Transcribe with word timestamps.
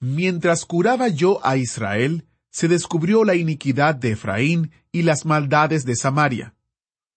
Mientras 0.00 0.64
curaba 0.64 1.08
yo 1.08 1.44
a 1.44 1.56
Israel, 1.56 2.26
se 2.50 2.68
descubrió 2.68 3.24
la 3.24 3.34
iniquidad 3.34 3.96
de 3.96 4.12
Efraín 4.12 4.70
y 4.92 5.02
las 5.02 5.26
maldades 5.26 5.84
de 5.84 5.96
Samaria, 5.96 6.54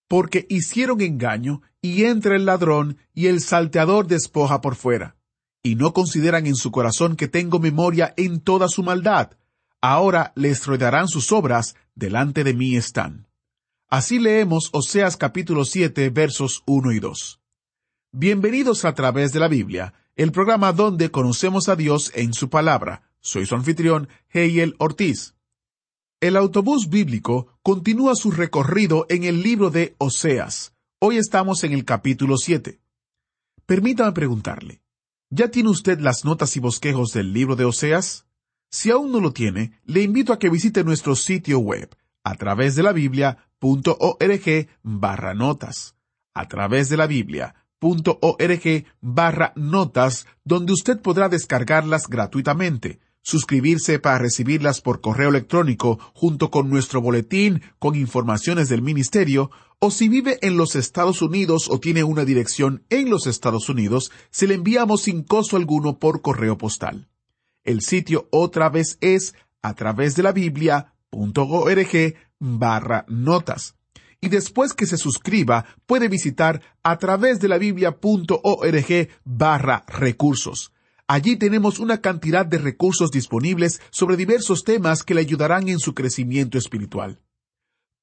porque 0.07 0.45
hicieron 0.49 1.01
engaño, 1.01 1.61
y 1.81 2.03
entra 2.03 2.35
el 2.35 2.45
ladrón, 2.45 2.97
y 3.13 3.27
el 3.27 3.41
salteador 3.41 4.07
despoja 4.07 4.61
por 4.61 4.75
fuera, 4.75 5.15
y 5.63 5.75
no 5.75 5.93
consideran 5.93 6.47
en 6.47 6.55
su 6.55 6.71
corazón 6.71 7.15
que 7.15 7.27
tengo 7.27 7.59
memoria 7.59 8.13
en 8.17 8.39
toda 8.39 8.67
su 8.67 8.83
maldad. 8.83 9.31
Ahora 9.79 10.31
les 10.35 10.65
rodearán 10.65 11.07
sus 11.07 11.31
obras, 11.31 11.75
delante 11.95 12.43
de 12.43 12.53
mí 12.53 12.75
están. 12.75 13.27
Así 13.89 14.19
leemos 14.19 14.69
Oseas 14.73 15.17
capítulo 15.17 15.65
7 15.65 16.09
versos 16.09 16.63
1 16.65 16.91
y 16.93 16.99
2. 16.99 17.41
Bienvenidos 18.11 18.85
a 18.85 18.93
través 18.93 19.33
de 19.33 19.39
la 19.39 19.47
Biblia, 19.47 19.93
el 20.15 20.31
programa 20.31 20.73
donde 20.73 21.11
conocemos 21.11 21.69
a 21.69 21.75
Dios 21.75 22.11
en 22.15 22.33
su 22.33 22.49
palabra. 22.49 23.03
Soy 23.19 23.45
su 23.45 23.55
anfitrión, 23.55 24.09
Heiel 24.29 24.75
Ortiz. 24.79 25.35
El 26.19 26.37
autobús 26.37 26.89
bíblico 26.89 27.59
continúa 27.63 28.15
su 28.15 28.31
recorrido 28.31 29.05
en 29.09 29.23
el 29.23 29.41
libro 29.41 29.69
de 29.69 29.95
Oseas. 29.97 30.73
Hoy 30.99 31.17
estamos 31.17 31.63
en 31.63 31.73
el 31.73 31.85
capítulo 31.85 32.37
7. 32.37 32.79
Permítame 33.65 34.11
preguntarle, 34.11 34.83
¿ya 35.29 35.49
tiene 35.49 35.69
usted 35.69 35.99
las 35.99 36.25
notas 36.25 36.55
y 36.57 36.59
bosquejos 36.59 37.13
del 37.13 37.33
libro 37.33 37.55
de 37.55 37.65
Oseas? 37.65 38.27
Si 38.69 38.91
aún 38.91 39.11
no 39.11 39.19
lo 39.19 39.33
tiene, 39.33 39.79
le 39.85 40.01
invito 40.01 40.33
a 40.33 40.39
que 40.39 40.49
visite 40.49 40.83
nuestro 40.83 41.15
sitio 41.15 41.59
web 41.59 41.95
a 42.23 42.35
través 42.35 42.75
de 42.75 42.83
la 42.83 42.91
biblia.org 42.93 44.67
barra 44.83 45.33
notas. 45.33 45.95
A 46.33 46.47
través 46.47 46.89
de 46.89 46.97
la 46.97 47.07
biblia.org 47.81 48.85
barra 49.01 49.53
notas, 49.55 50.27
donde 50.43 50.73
usted 50.73 51.01
podrá 51.01 51.29
descargarlas 51.29 52.07
gratuitamente 52.07 52.99
suscribirse 53.23 53.99
para 53.99 54.17
recibirlas 54.17 54.81
por 54.81 55.01
correo 55.01 55.29
electrónico 55.29 55.99
junto 56.13 56.49
con 56.49 56.69
nuestro 56.69 57.01
boletín 57.01 57.61
con 57.79 57.95
informaciones 57.95 58.69
del 58.69 58.81
ministerio, 58.81 59.51
o 59.79 59.91
si 59.91 60.09
vive 60.09 60.37
en 60.41 60.57
los 60.57 60.75
Estados 60.75 61.21
Unidos 61.21 61.67
o 61.69 61.79
tiene 61.79 62.03
una 62.03 62.25
dirección 62.25 62.83
en 62.89 63.09
los 63.09 63.27
Estados 63.27 63.69
Unidos, 63.69 64.11
se 64.29 64.47
le 64.47 64.55
enviamos 64.55 65.03
sin 65.03 65.23
costo 65.23 65.57
alguno 65.57 65.97
por 65.97 66.21
correo 66.21 66.57
postal. 66.57 67.09
El 67.63 67.81
sitio 67.81 68.27
otra 68.31 68.69
vez 68.69 68.97
es 69.01 69.35
a 69.61 69.73
través 69.75 70.15
de 70.15 70.23
la 70.23 70.31
biblia.org 70.31 72.15
barra 72.39 73.05
notas. 73.07 73.75
Y 74.21 74.29
después 74.29 74.73
que 74.73 74.85
se 74.85 74.97
suscriba, 74.97 75.65
puede 75.87 76.07
visitar 76.07 76.61
a 76.83 76.97
través 76.99 77.39
de 77.39 77.47
la 77.47 77.57
biblia.org 77.57 79.09
barra 79.25 79.83
recursos. 79.87 80.71
Allí 81.07 81.35
tenemos 81.35 81.79
una 81.79 81.99
cantidad 81.99 82.45
de 82.45 82.59
recursos 82.59 83.11
disponibles 83.11 83.81
sobre 83.89 84.15
diversos 84.15 84.63
temas 84.63 85.03
que 85.03 85.15
le 85.15 85.21
ayudarán 85.21 85.67
en 85.67 85.79
su 85.79 85.95
crecimiento 85.95 86.57
espiritual. 86.57 87.19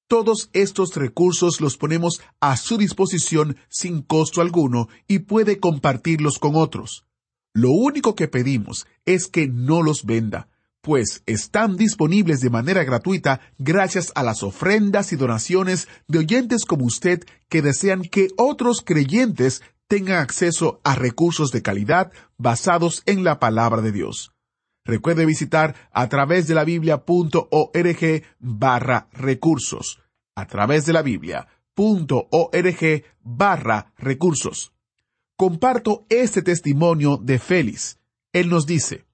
Todos 0.08 0.50
estos 0.52 0.96
recursos 0.96 1.60
los 1.60 1.76
ponemos 1.76 2.20
a 2.40 2.56
su 2.56 2.78
disposición 2.78 3.56
sin 3.68 4.02
costo 4.02 4.40
alguno 4.40 4.88
y 5.06 5.20
puede 5.20 5.60
compartirlos 5.60 6.38
con 6.38 6.56
otros. 6.56 7.06
Lo 7.54 7.70
único 7.70 8.14
que 8.14 8.26
pedimos 8.26 8.86
es 9.06 9.28
que 9.28 9.48
no 9.48 9.82
los 9.82 10.04
venda, 10.04 10.48
pues 10.88 11.22
están 11.26 11.76
disponibles 11.76 12.40
de 12.40 12.48
manera 12.48 12.82
gratuita 12.82 13.42
gracias 13.58 14.10
a 14.14 14.22
las 14.22 14.42
ofrendas 14.42 15.12
y 15.12 15.16
donaciones 15.16 15.86
de 16.06 16.20
oyentes 16.20 16.64
como 16.64 16.86
usted 16.86 17.24
que 17.50 17.60
desean 17.60 18.00
que 18.00 18.28
otros 18.38 18.80
creyentes 18.80 19.60
tengan 19.86 20.16
acceso 20.16 20.80
a 20.84 20.94
recursos 20.94 21.50
de 21.50 21.60
calidad 21.60 22.10
basados 22.38 23.02
en 23.04 23.22
la 23.22 23.38
palabra 23.38 23.82
de 23.82 23.92
Dios. 23.92 24.32
Recuerde 24.82 25.26
visitar 25.26 25.74
a 25.92 26.08
través 26.08 26.48
de 26.48 26.54
la 26.54 26.64
biblia.org 26.64 28.22
barra 28.38 29.08
recursos. 29.12 30.00
A 30.34 30.46
través 30.46 30.86
de 30.86 30.94
la 30.94 31.02
biblia.org 31.02 31.44
barra 33.20 33.92
recursos. 33.98 34.72
Comparto 35.36 36.06
este 36.08 36.40
testimonio 36.40 37.18
de 37.18 37.38
Félix. 37.38 37.98
Él 38.32 38.48
nos 38.48 38.64
dice, 38.64 39.04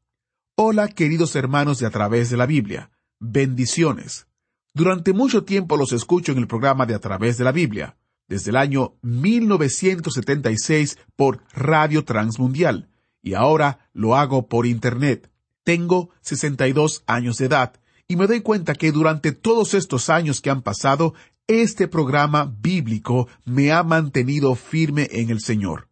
Hola 0.57 0.87
queridos 0.87 1.35
hermanos 1.35 1.81
de 1.81 1.87
a 1.87 1.91
través 1.91 2.31
de 2.31 2.37
la 2.37 2.47
Biblia. 2.47 2.93
Bendiciones. 3.19 4.29
Durante 4.73 5.13
mucho 5.13 5.43
tiempo 5.43 5.77
los 5.77 5.93
escucho 5.93 6.31
en 6.31 6.39
el 6.39 6.47
programa 6.47 6.87
de 6.87 6.95
a 6.95 7.01
través 7.01 7.37
de 7.37 7.43
la 7.43 7.51
Biblia 7.51 7.97
desde 8.29 8.51
el 8.51 8.57
año 8.57 8.95
1976 9.03 10.97
por 11.17 11.43
Radio 11.55 12.05
Transmundial 12.05 12.89
y 13.21 13.35
ahora 13.35 13.91
lo 13.93 14.15
hago 14.15 14.47
por 14.47 14.65
Internet. 14.65 15.29
Tengo 15.65 16.11
62 16.21 17.03
años 17.09 17.39
de 17.39 17.47
edad 17.47 17.73
y 18.07 18.15
me 18.15 18.29
doy 18.29 18.41
cuenta 18.41 18.75
que 18.75 18.93
durante 18.93 19.33
todos 19.33 19.75
estos 19.75 20.09
años 20.09 20.41
que 20.41 20.51
han 20.51 20.63
pasado, 20.63 21.15
este 21.49 21.89
programa 21.89 22.45
bíblico 22.61 23.27
me 23.45 23.73
ha 23.73 23.83
mantenido 23.83 24.55
firme 24.55 25.09
en 25.11 25.31
el 25.31 25.41
Señor. 25.41 25.89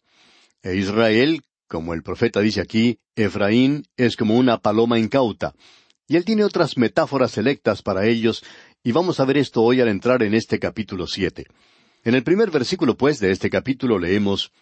E 0.62 0.76
Israel, 0.76 1.42
como 1.68 1.92
el 1.92 2.02
profeta 2.02 2.40
dice 2.40 2.62
aquí, 2.62 2.98
Efraín 3.14 3.86
es 3.98 4.16
como 4.16 4.36
una 4.36 4.58
paloma 4.58 4.98
incauta. 4.98 5.54
Y 6.08 6.16
él 6.16 6.24
tiene 6.24 6.44
otras 6.44 6.78
metáforas 6.78 7.32
selectas 7.32 7.82
para 7.82 8.06
ellos, 8.06 8.42
Y 8.82 8.92
vamos 8.92 9.18
a 9.18 9.24
ver 9.24 9.36
esto 9.36 9.62
hoy 9.62 9.80
al 9.80 9.88
entrar 9.88 10.22
en 10.22 10.32
este 10.32 10.60
capítulo 10.60 11.08
siete. 11.08 11.46
En 12.04 12.14
el 12.14 12.22
primer 12.22 12.52
versículo, 12.52 12.96
pues, 12.96 13.18
de 13.18 13.32
este 13.32 13.50
capítulo 13.50 13.98
leemos 13.98 14.52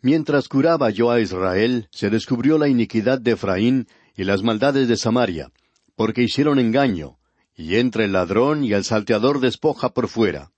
Mientras 0.00 0.48
curaba 0.48 0.90
yo 0.90 1.10
a 1.10 1.20
Israel, 1.20 1.88
se 1.90 2.08
descubrió 2.08 2.56
la 2.56 2.68
iniquidad 2.68 3.20
de 3.20 3.32
Efraín 3.32 3.88
y 4.16 4.24
las 4.24 4.42
maldades 4.42 4.86
de 4.86 4.96
Samaria, 4.96 5.50
porque 5.96 6.22
hicieron 6.22 6.60
engaño, 6.60 7.18
y 7.56 7.76
entra 7.76 8.04
el 8.04 8.12
ladrón 8.12 8.64
y 8.64 8.72
el 8.72 8.84
salteador 8.84 9.40
despoja 9.40 9.88
por 9.90 10.06
fuera. 10.06 10.52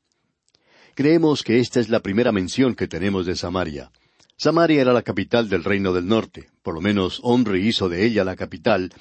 Creemos 0.94 1.42
que 1.42 1.58
esta 1.58 1.81
es 1.81 1.88
la 1.88 2.00
primera 2.00 2.32
mención 2.32 2.75
que 2.75 2.87
tenemos 2.87 3.25
de 3.25 3.34
Samaria. 3.34 3.90
Samaria 4.37 4.82
era 4.82 4.92
la 4.92 5.02
capital 5.02 5.48
del 5.48 5.64
reino 5.64 5.94
del 5.94 6.06
norte, 6.06 6.50
por 6.62 6.75
lo 6.75 6.82
menos 6.82 7.20
hombre 7.22 7.60
hizo 7.60 7.88
de 7.88 8.04
ella 8.04 8.25
la 8.25 8.37
capital, 8.37 8.92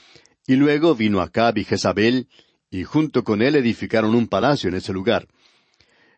y 0.48 0.56
luego 0.56 0.96
vino 0.96 1.20
Acab 1.20 1.58
y 1.58 1.66
Jezabel, 1.66 2.30
y 2.72 2.86
junto 2.86 3.26
con 3.26 3.42
él 3.42 3.56
edificaron 3.56 4.16
un 4.16 4.28
palacio 4.28 4.70
en 4.70 4.76
ese 4.76 4.94
lugar. 4.94 5.28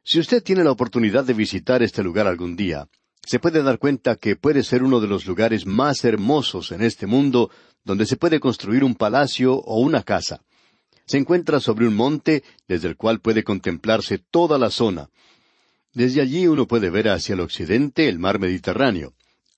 Si 0.04 0.20
usted 0.20 0.44
tiene 0.44 0.64
la 0.64 0.72
oportunidad 0.72 1.24
de 1.24 1.34
visitar 1.34 1.82
este 1.82 2.04
lugar 2.04 2.28
algún 2.28 2.56
día, 2.56 2.88
se 3.26 3.40
puede 3.40 3.64
dar 3.64 3.78
cuenta 3.78 4.16
que 4.16 4.36
puede 4.36 4.64
ser 4.64 4.84
uno 4.84 5.00
de 5.00 5.08
los 5.08 5.26
lugares 5.26 5.66
más 5.66 6.04
hermosos 6.04 6.72
en 6.72 6.82
este 6.82 7.06
mundo 7.06 7.50
donde 7.84 8.06
se 8.06 8.18
puede 8.18 8.40
construir 8.40 8.84
un 8.84 8.96
palacio 8.96 9.56
o 9.56 9.80
una 9.80 10.04
casa. 10.04 10.42
Se 11.06 11.18
encuentra 11.18 11.60
sobre 11.60 11.88
un 11.88 11.96
monte 11.96 12.44
desde 12.68 12.88
el 12.88 12.96
cual 12.96 13.20
puede 13.20 13.44
contemplarse 13.44 14.18
toda 14.18 14.58
la 14.58 14.70
zona. 14.70 15.10
Desde 15.94 16.22
allí 16.22 16.48
uno 16.48 16.68
puede 16.68 16.90
ver 16.90 17.10
hacia 17.10 17.34
el 17.34 17.42
occidente 17.42 18.08
el 18.08 18.18
mar 18.18 18.40
Mediterráneo. 18.40 19.14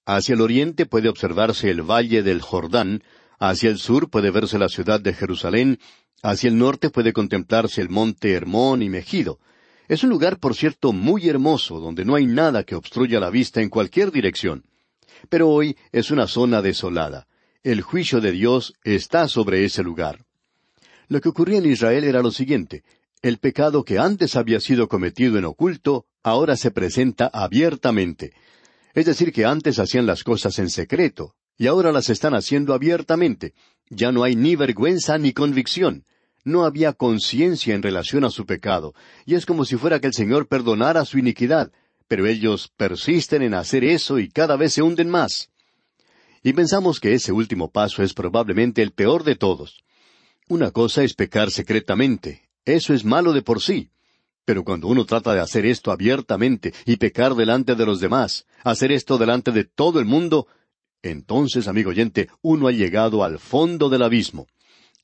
Hacia 0.06 0.34
el 0.34 0.42
oriente 0.42 0.86
puede 0.86 1.10
observarse 1.10 1.70
el 1.70 1.82
valle 1.82 2.24
del 2.24 2.42
Jordán, 2.42 3.04
hacia 3.40 3.70
el 3.70 3.78
sur 3.78 4.10
puede 4.10 4.32
verse 4.32 4.58
la 4.58 4.68
ciudad 4.68 5.00
de 5.00 5.14
Jerusalén, 5.14 5.80
hacia 6.22 6.50
el 6.50 6.58
norte 6.58 6.90
puede 6.90 7.14
contemplarse 7.14 7.82
el 7.82 7.90
monte 7.90 8.34
Hermón 8.34 8.82
y 8.82 8.90
Megido. 8.90 9.40
Es 9.88 10.04
un 10.04 10.10
lugar, 10.10 10.40
por 10.40 10.56
cierto, 10.56 10.94
muy 10.94 11.28
hermoso, 11.28 11.80
donde 11.80 12.06
no 12.06 12.16
hay 12.16 12.26
nada 12.26 12.64
que 12.64 12.76
obstruya 12.76 13.20
la 13.20 13.30
vista 13.30 13.62
en 13.62 13.70
cualquier 13.70 14.12
dirección. 14.12 14.64
Pero 15.30 15.50
hoy 15.50 15.78
es 15.92 16.10
una 16.12 16.28
zona 16.28 16.62
desolada. 16.62 17.28
El 17.64 17.82
juicio 17.82 18.22
de 18.22 18.32
Dios 18.32 18.74
está 18.84 19.28
sobre 19.28 19.66
ese 19.66 19.84
lugar. 19.84 20.26
Lo 21.08 21.20
que 21.22 21.30
ocurría 21.30 21.58
en 21.58 21.66
Israel 21.66 22.04
era 22.06 22.22
lo 22.22 22.32
siguiente. 22.32 22.84
El 23.22 23.38
pecado 23.40 23.84
que 23.84 24.00
antes 24.00 24.36
había 24.36 24.60
sido 24.60 24.88
cometido 24.88 25.38
en 25.38 25.46
oculto, 25.46 26.06
ahora 26.24 26.56
se 26.56 26.72
presenta 26.72 27.28
abiertamente. 27.28 28.34
Es 28.94 29.06
decir, 29.06 29.32
que 29.32 29.46
antes 29.46 29.80
hacían 29.80 30.06
las 30.06 30.24
cosas 30.24 30.60
en 30.60 30.70
secreto, 30.70 31.36
y 31.58 31.68
ahora 31.68 31.92
las 31.92 32.10
están 32.10 32.36
haciendo 32.36 32.74
abiertamente. 32.74 33.54
Ya 33.90 34.12
no 34.12 34.24
hay 34.24 34.36
ni 34.36 34.56
vergüenza 34.56 35.18
ni 35.18 35.34
convicción 35.34 36.06
no 36.44 36.66
había 36.66 36.94
conciencia 36.94 37.74
en 37.76 37.84
relación 37.84 38.24
a 38.24 38.30
su 38.30 38.46
pecado, 38.46 38.94
y 39.26 39.36
es 39.36 39.46
como 39.46 39.66
si 39.66 39.76
fuera 39.76 40.00
que 40.00 40.08
el 40.08 40.14
Señor 40.14 40.48
perdonara 40.48 41.06
su 41.06 41.18
iniquidad, 41.18 41.72
pero 42.08 42.28
ellos 42.28 42.72
persisten 42.76 43.42
en 43.42 43.54
hacer 43.54 43.84
eso 43.84 44.20
y 44.20 44.30
cada 44.30 44.56
vez 44.56 44.74
se 44.74 44.82
hunden 44.82 45.10
más. 45.10 45.50
Y 46.44 46.54
pensamos 46.54 47.00
que 47.00 47.14
ese 47.14 47.32
último 47.32 47.72
paso 47.72 48.04
es 48.04 48.14
probablemente 48.14 48.82
el 48.82 48.92
peor 48.92 49.24
de 49.24 49.36
todos. 49.36 49.84
Una 50.50 50.72
cosa 50.72 51.04
es 51.04 51.14
pecar 51.14 51.52
secretamente, 51.52 52.50
eso 52.66 52.94
es 52.94 53.06
malo 53.06 53.34
de 53.34 53.42
por 53.42 53.62
sí. 53.62 53.90
Pero 54.46 54.66
cuando 54.66 54.88
uno 54.88 55.06
trata 55.06 55.34
de 55.34 55.40
hacer 55.40 55.66
esto 55.66 55.92
abiertamente 55.92 56.74
y 56.86 56.98
pecar 56.98 57.34
delante 57.36 57.76
de 57.76 57.86
los 57.86 58.02
demás, 58.02 58.46
hacer 58.64 58.92
esto 58.92 59.18
delante 59.18 59.52
de 59.52 59.64
todo 59.64 60.00
el 60.00 60.06
mundo, 60.06 60.48
entonces, 61.02 61.68
amigo 61.68 61.92
oyente, 61.92 62.30
uno 62.42 62.68
ha 62.68 62.72
llegado 62.72 63.24
al 63.24 63.40
fondo 63.40 63.90
del 63.90 64.04
abismo. 64.04 64.48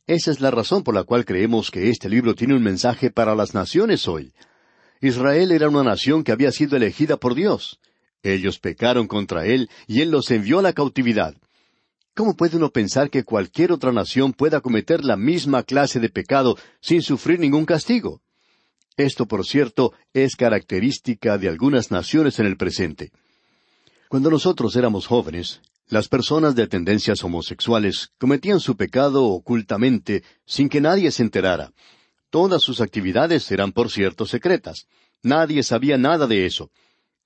Esa 0.10 0.32
es 0.32 0.42
la 0.42 0.50
razón 0.50 0.84
por 0.84 0.96
la 0.96 1.04
cual 1.04 1.24
creemos 1.24 1.70
que 1.70 1.92
este 1.92 2.10
libro 2.10 2.34
tiene 2.34 2.56
un 2.56 2.64
mensaje 2.64 3.12
para 3.12 3.36
las 3.36 3.54
naciones 3.54 4.08
hoy. 4.08 4.34
Israel 5.02 5.52
era 5.52 5.70
una 5.70 5.84
nación 5.84 6.24
que 6.24 6.32
había 6.32 6.52
sido 6.52 6.76
elegida 6.76 7.18
por 7.18 7.36
Dios. 7.36 7.80
Ellos 8.24 8.58
pecaron 8.58 9.08
contra 9.08 9.46
Él 9.46 9.70
y 9.86 10.02
Él 10.02 10.10
los 10.10 10.32
envió 10.32 10.58
a 10.58 10.62
la 10.64 10.74
cautividad. 10.74 11.36
¿Cómo 12.16 12.36
puede 12.36 12.58
uno 12.58 12.72
pensar 12.72 13.12
que 13.12 13.24
cualquier 13.24 13.72
otra 13.72 13.92
nación 13.92 14.34
pueda 14.34 14.62
cometer 14.62 15.06
la 15.06 15.16
misma 15.16 15.62
clase 15.62 16.00
de 16.00 16.10
pecado 16.10 16.58
sin 16.82 17.04
sufrir 17.04 17.40
ningún 17.40 17.68
castigo? 17.68 18.20
Esto, 18.98 19.28
por 19.28 19.46
cierto, 19.46 19.94
es 20.16 20.36
característica 20.36 21.38
de 21.38 21.50
algunas 21.50 21.92
naciones 21.92 22.40
en 22.40 22.48
el 22.48 22.58
presente. 22.58 23.12
Cuando 24.08 24.32
nosotros 24.32 24.76
éramos 24.76 25.06
jóvenes, 25.06 25.62
las 25.90 26.08
personas 26.08 26.56
de 26.56 26.68
tendencias 26.68 27.24
homosexuales 27.24 28.12
cometían 28.20 28.60
su 28.60 28.78
pecado 28.78 29.26
ocultamente, 29.26 30.24
sin 30.46 30.70
que 30.70 30.82
nadie 30.82 31.12
se 31.12 31.24
enterara. 31.24 31.74
Todas 32.30 32.62
sus 32.62 32.80
actividades 32.80 33.52
eran, 33.52 33.72
por 33.72 33.90
cierto, 33.90 34.28
secretas. 34.28 34.86
Nadie 35.24 35.64
sabía 35.64 35.98
nada 35.98 36.28
de 36.28 36.46
eso. 36.46 36.70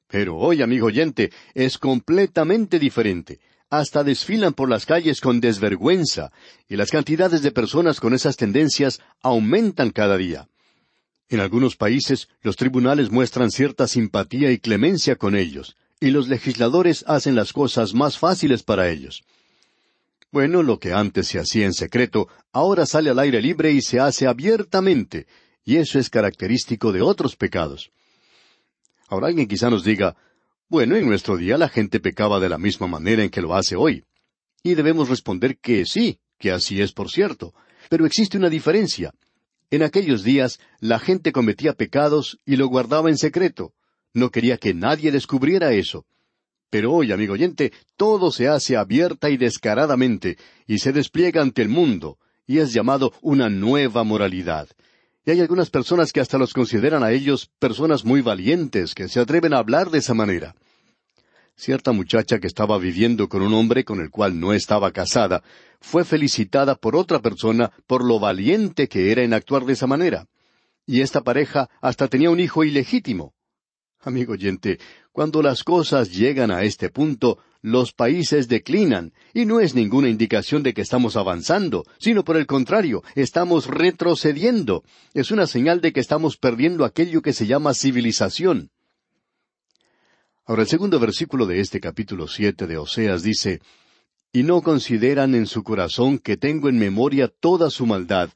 Pero 0.07 0.38
hoy, 0.38 0.62
amigo 0.62 0.88
oyente, 0.88 1.31
es 1.54 1.77
completamente 1.77 2.80
diferente. 2.80 3.42
Hasta 3.69 4.04
desfilan 4.04 4.54
por 4.54 4.69
las 4.69 4.86
calles 4.86 5.19
con 5.19 5.42
desvergüenza, 5.42 6.31
y 6.69 6.77
las 6.77 6.89
cantidades 6.89 7.42
de 7.42 7.51
personas 7.51 8.00
con 8.00 8.13
esas 8.13 8.38
tendencias 8.38 9.01
aumentan 9.21 9.89
cada 9.89 10.16
día. 10.16 10.48
En 11.27 11.42
algunos 11.42 11.75
países 11.75 12.30
los 12.42 12.56
tribunales 12.56 13.12
muestran 13.12 13.51
cierta 13.51 13.88
simpatía 13.88 14.51
y 14.51 14.59
clemencia 14.59 15.16
con 15.16 15.36
ellos, 15.36 15.75
y 16.04 16.12
los 16.12 16.28
legisladores 16.28 17.06
hacen 17.08 17.34
las 17.34 17.54
cosas 17.54 17.94
más 17.94 18.18
fáciles 18.18 18.62
para 18.62 18.90
ellos. 18.90 19.24
Bueno, 20.34 20.62
lo 20.62 20.78
que 20.78 20.92
antes 20.92 21.30
se 21.30 21.40
hacía 21.40 21.66
en 21.66 21.72
secreto, 21.72 22.28
ahora 22.52 22.86
sale 22.86 23.10
al 23.10 23.20
aire 23.20 23.42
libre 23.42 23.72
y 23.72 23.82
se 23.82 24.02
hace 24.02 24.28
abiertamente, 24.28 25.28
y 25.64 25.78
eso 25.78 26.00
es 26.00 26.10
característico 26.10 26.92
de 26.92 27.02
otros 27.02 27.38
pecados. 27.38 27.90
Ahora 29.08 29.28
alguien 29.28 29.48
quizá 29.48 29.70
nos 29.70 29.86
diga, 29.86 30.18
bueno, 30.68 30.98
en 30.98 31.08
nuestro 31.08 31.38
día 31.38 31.58
la 31.58 31.70
gente 31.70 32.02
pecaba 32.02 32.42
de 32.42 32.50
la 32.50 32.58
misma 32.58 32.88
manera 32.88 33.24
en 33.24 33.30
que 33.30 33.42
lo 33.42 33.56
hace 33.56 33.78
hoy. 33.78 34.04
Y 34.62 34.76
debemos 34.76 35.08
responder 35.08 35.58
que 35.58 35.86
sí, 35.86 36.20
que 36.38 36.52
así 36.52 36.82
es 36.82 36.92
por 36.92 37.12
cierto. 37.12 37.54
Pero 37.88 38.06
existe 38.06 38.38
una 38.38 38.50
diferencia. 38.50 39.14
En 39.72 39.84
aquellos 39.84 40.22
días 40.26 40.60
la 40.82 41.00
gente 41.00 41.32
cometía 41.32 41.72
pecados 41.72 42.42
y 42.46 42.58
lo 42.58 42.68
guardaba 42.68 43.10
en 43.10 43.18
secreto. 43.18 43.74
No 44.13 44.30
quería 44.30 44.57
que 44.57 44.74
nadie 44.74 45.12
descubriera 45.12 45.74
eso. 45.74 46.06
Pero 46.69 46.92
hoy, 46.94 47.12
amigo 47.12 47.33
oyente, 47.33 47.71
todo 47.98 48.31
se 48.31 48.48
hace 48.48 48.77
abierta 48.77 49.30
y 49.30 49.38
descaradamente, 49.38 50.38
y 50.68 50.80
se 50.80 50.92
despliega 50.92 51.42
ante 51.42 51.62
el 51.62 51.69
mundo, 51.69 52.18
y 52.48 52.60
es 52.60 52.74
llamado 52.74 53.13
una 53.21 53.50
nueva 53.50 54.04
moralidad. 54.04 54.68
Y 55.25 55.31
hay 55.31 55.39
algunas 55.39 55.69
personas 55.69 56.12
que 56.12 56.19
hasta 56.19 56.38
los 56.38 56.54
consideran 56.54 57.04
a 57.04 57.12
ellos 57.12 57.50
personas 57.60 58.04
muy 58.04 58.21
valientes, 58.21 58.94
que 58.94 59.07
se 59.07 59.19
atreven 59.19 59.54
a 59.54 59.59
hablar 59.59 59.90
de 59.90 59.99
esa 59.99 60.14
manera. 60.14 60.56
Cierta 61.56 61.92
muchacha 61.92 62.40
que 62.40 62.47
estaba 62.47 62.78
viviendo 62.78 63.30
con 63.30 63.42
un 63.42 63.54
hombre 63.54 63.83
con 63.85 64.02
el 64.02 64.09
cual 64.09 64.40
no 64.40 64.54
estaba 64.54 64.92
casada, 64.92 65.44
fue 65.80 66.04
felicitada 66.04 66.76
por 66.76 66.95
otra 66.95 67.19
persona 67.19 67.71
por 67.88 68.04
lo 68.04 68.19
valiente 68.19 68.88
que 68.88 69.11
era 69.11 69.21
en 69.21 69.33
actuar 69.33 69.66
de 69.66 69.73
esa 69.73 69.88
manera. 69.88 70.28
Y 70.85 71.02
esta 71.02 71.21
pareja 71.21 71.69
hasta 71.81 72.07
tenía 72.07 72.31
un 72.31 72.40
hijo 72.40 72.64
ilegítimo. 72.64 73.33
Amigo 74.06 74.33
oyente, 74.33 74.80
cuando 75.14 75.42
las 75.42 75.64
cosas 75.64 76.12
llegan 76.12 76.52
a 76.52 76.64
este 76.64 76.90
punto, 76.90 77.40
los 77.62 77.94
países 77.94 78.50
declinan, 78.50 79.14
y 79.33 79.45
no 79.45 79.62
es 79.62 79.76
ninguna 79.76 80.10
indicación 80.10 80.62
de 80.62 80.74
que 80.74 80.81
estamos 80.81 81.16
avanzando, 81.16 81.86
sino 82.00 82.26
por 82.26 82.36
el 82.36 82.45
contrario, 82.45 83.02
estamos 83.16 83.68
retrocediendo. 83.68 84.83
Es 85.14 85.31
una 85.31 85.48
señal 85.48 85.80
de 85.80 85.94
que 85.94 86.02
estamos 86.02 86.36
perdiendo 86.36 86.83
aquello 86.83 87.22
que 87.22 87.31
se 87.31 87.48
llama 87.48 87.74
civilización. 87.74 88.72
Ahora 90.45 90.64
el 90.64 90.68
segundo 90.68 91.00
versículo 91.00 91.45
de 91.45 91.62
este 91.62 91.80
capítulo 91.80 92.28
siete 92.28 92.68
de 92.68 92.78
Oseas 92.78 93.24
dice 93.24 93.62
Y 94.33 94.44
no 94.44 94.62
consideran 94.62 95.33
en 95.33 95.48
su 95.48 95.64
corazón 95.64 96.19
que 96.19 96.36
tengo 96.36 96.68
en 96.68 96.78
memoria 96.78 97.30
toda 97.30 97.69
su 97.69 97.86
maldad, 97.86 98.31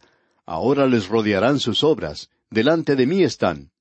ahora 0.46 0.88
les 0.88 1.10
rodearán 1.10 1.60
sus 1.60 1.84
obras, 1.84 2.30
delante 2.50 2.96
de 2.96 3.06
mí 3.06 3.24
están. 3.24 3.72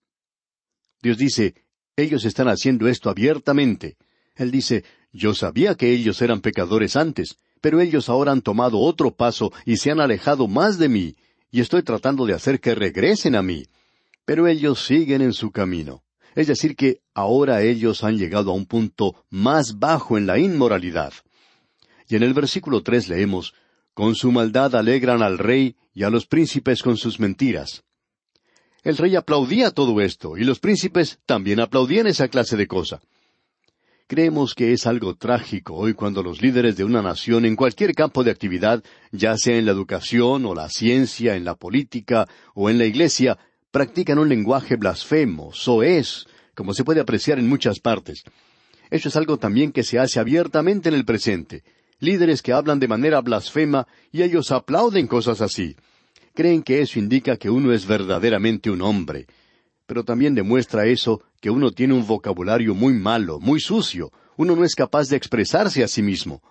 Dios 1.01 1.19
dice, 1.19 1.55
ellos 1.97 2.25
están 2.25 2.49
haciendo 2.49 2.89
esto 2.89 3.09
abiertamente. 3.09 3.97
Él 4.35 4.51
dice, 4.51 4.85
yo 5.13 5.35
sabía 5.35 5.75
que 5.75 5.93
ellos 5.93 6.21
eran 6.21 6.43
pecadores 6.43 6.95
antes, 6.95 7.39
pero 7.63 7.81
ellos 7.81 8.09
ahora 8.09 8.33
han 8.33 8.43
tomado 8.43 8.79
otro 8.79 9.15
paso 9.15 9.51
y 9.65 9.79
se 9.79 9.91
han 9.91 10.01
alejado 10.01 10.47
más 10.47 10.79
de 10.79 10.91
mí, 10.91 11.17
y 11.51 11.61
estoy 11.61 11.83
tratando 11.83 12.27
de 12.27 12.35
hacer 12.35 12.61
que 12.61 12.75
regresen 12.75 13.35
a 13.35 13.43
mí. 13.43 13.67
Pero 14.27 14.47
ellos 14.47 14.85
siguen 14.85 15.23
en 15.23 15.33
su 15.33 15.51
camino. 15.51 16.03
Es 16.35 16.49
decir, 16.49 16.77
que 16.77 17.01
ahora 17.15 17.63
ellos 17.63 18.05
han 18.05 18.19
llegado 18.19 18.51
a 18.51 18.55
un 18.55 18.67
punto 18.67 19.25
más 19.31 19.79
bajo 19.79 20.19
en 20.19 20.27
la 20.27 20.39
inmoralidad. 20.39 21.15
Y 22.09 22.17
en 22.17 22.23
el 22.23 22.35
versículo 22.35 22.83
tres 22.83 23.09
leemos, 23.09 23.55
Con 23.95 24.15
su 24.15 24.31
maldad 24.31 24.75
alegran 24.77 25.23
al 25.23 25.39
rey 25.39 25.77
y 25.95 26.03
a 26.03 26.11
los 26.11 26.27
príncipes 26.27 26.83
con 26.83 26.99
sus 26.99 27.19
mentiras. 27.19 27.85
El 28.87 28.97
rey 28.99 29.17
aplaudía 29.17 29.73
todo 29.73 30.01
esto, 30.01 30.37
y 30.37 30.45
los 30.45 30.61
príncipes 30.61 31.19
también 31.27 31.59
aplaudían 31.59 32.07
esa 32.07 32.29
clase 32.29 32.57
de 32.57 32.69
cosa. 32.69 33.01
Creemos 34.07 34.55
que 34.55 34.73
es 34.73 34.87
algo 34.87 35.17
trágico 35.17 35.75
hoy 35.75 35.95
cuando 35.95 36.23
los 36.23 36.41
líderes 36.41 36.77
de 36.77 36.85
una 36.85 37.03
nación 37.03 37.47
en 37.47 37.57
cualquier 37.57 37.97
campo 37.97 38.23
de 38.23 38.31
actividad, 38.31 38.85
ya 39.11 39.37
sea 39.39 39.57
en 39.57 39.67
la 39.67 39.73
educación 39.73 40.47
o 40.47 40.55
la 40.55 40.69
ciencia, 40.69 41.35
en 41.35 41.45
la 41.45 41.57
política 41.57 42.29
o 42.55 42.71
en 42.71 42.79
la 42.79 42.85
iglesia, 42.85 43.37
practican 43.73 44.21
un 44.21 44.29
lenguaje 44.29 44.77
blasfemo, 44.77 45.53
soez, 45.53 46.25
como 46.55 46.73
se 46.73 46.85
puede 46.85 47.01
apreciar 47.01 47.41
en 47.41 47.49
muchas 47.49 47.81
partes. 47.81 48.23
Eso 48.89 49.09
es 49.09 49.17
algo 49.17 49.37
también 49.37 49.73
que 49.73 49.83
se 49.83 49.99
hace 49.99 50.21
abiertamente 50.21 50.91
en 50.91 50.95
el 50.95 51.05
presente. 51.05 51.65
Líderes 51.99 52.41
que 52.41 52.53
hablan 52.53 52.79
de 52.79 52.87
manera 52.87 53.21
blasfema 53.21 53.89
y 54.13 54.23
ellos 54.23 54.53
aplauden 54.53 55.09
cosas 55.09 55.41
así. 55.41 55.75
Creen 56.37 56.63
que 56.63 56.83
eso 56.83 56.99
indica 56.99 57.39
que 57.39 57.49
uno 57.49 57.73
es 57.73 57.87
verdaderamente 57.87 58.71
un 58.71 58.83
hombre. 58.83 59.27
Pero 59.87 60.05
también 60.05 60.35
demuestra 60.35 60.85
eso 60.85 61.23
que 61.41 61.49
uno 61.49 61.71
tiene 61.71 61.95
un 61.95 62.07
vocabulario 62.07 62.75
muy 62.75 62.93
malo, 62.93 63.41
muy 63.41 63.59
sucio. 63.59 64.13
Uno 64.37 64.55
no 64.55 64.63
es 64.63 64.75
capaz 64.75 65.09
de 65.09 65.17
expresarse 65.17 65.83
a 65.83 65.89
sí 65.89 66.03
mismo. 66.03 66.43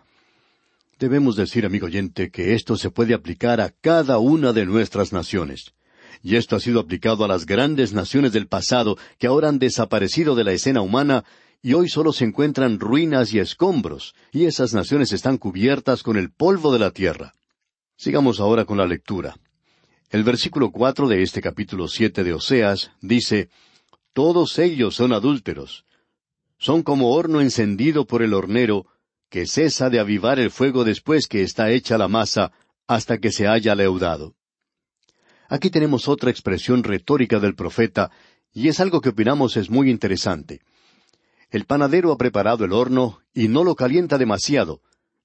Debemos 0.97 1.35
decir, 1.35 1.67
amigo 1.67 1.85
oyente, 1.85 2.31
que 2.31 2.55
esto 2.55 2.77
se 2.77 2.89
puede 2.89 3.13
aplicar 3.13 3.61
a 3.61 3.69
cada 3.69 4.17
una 4.17 4.53
de 4.53 4.65
nuestras 4.65 5.13
naciones. 5.13 5.75
Y 6.23 6.35
esto 6.35 6.55
ha 6.55 6.59
sido 6.59 6.79
aplicado 6.79 7.23
a 7.23 7.27
las 7.27 7.45
grandes 7.45 7.93
naciones 7.93 8.33
del 8.33 8.47
pasado 8.47 8.97
que 9.19 9.27
ahora 9.27 9.49
han 9.49 9.59
desaparecido 9.59 10.33
de 10.33 10.45
la 10.45 10.53
escena 10.53 10.81
humana 10.81 11.25
y 11.61 11.73
hoy 11.73 11.89
solo 11.89 12.11
se 12.11 12.25
encuentran 12.25 12.79
ruinas 12.79 13.33
y 13.35 13.39
escombros, 13.39 14.15
y 14.31 14.45
esas 14.45 14.73
naciones 14.73 15.11
están 15.11 15.37
cubiertas 15.37 16.01
con 16.01 16.17
el 16.17 16.31
polvo 16.31 16.73
de 16.73 16.79
la 16.79 16.89
tierra. 16.89 17.33
Sigamos 17.97 18.39
ahora 18.39 18.65
con 18.65 18.77
la 18.77 18.87
lectura. 18.87 19.35
El 20.15 20.23
versículo 20.23 20.71
cuatro 20.71 21.09
de 21.09 21.23
este 21.23 21.41
capítulo 21.41 21.89
siete 21.89 22.23
de 22.23 22.31
Oseas 22.31 22.89
dice 23.01 23.49
Todos 24.13 24.59
ellos 24.59 24.95
son 24.95 25.11
adúlteros. 25.11 25.83
Son 26.57 26.83
como 26.83 27.11
horno 27.11 27.41
encendido 27.41 28.07
por 28.07 28.23
el 28.23 28.33
hornero, 28.33 28.85
que 29.29 29.45
cesa 29.45 29.89
de 29.89 29.99
avivar 29.99 30.39
el 30.39 30.51
fuego 30.51 30.85
después 30.85 31.27
que 31.27 31.41
está 31.41 31.69
hecha 31.69 31.97
la 31.97 32.07
masa, 32.07 32.53
hasta 32.87 33.17
que 33.17 33.29
se 33.29 33.45
haya 33.45 33.75
leudado. 33.75 34.35
Aquí 35.49 35.69
tenemos 35.69 36.07
otra 36.07 36.31
expresión 36.31 36.85
retórica 36.85 37.41
del 37.41 37.53
profeta, 37.53 38.09
y 38.53 38.69
es 38.69 38.79
algo 38.79 39.01
que 39.01 39.09
opinamos 39.09 39.57
es 39.57 39.69
muy 39.69 39.89
interesante. 39.89 40.61
El 41.49 41.65
panadero 41.65 42.13
ha 42.13 42.17
preparado 42.17 42.63
el 42.63 42.71
horno 42.71 43.19
y 43.33 43.49
no 43.49 43.65
lo 43.65 43.75
calienta 43.75 44.17
demasiado, 44.17 44.79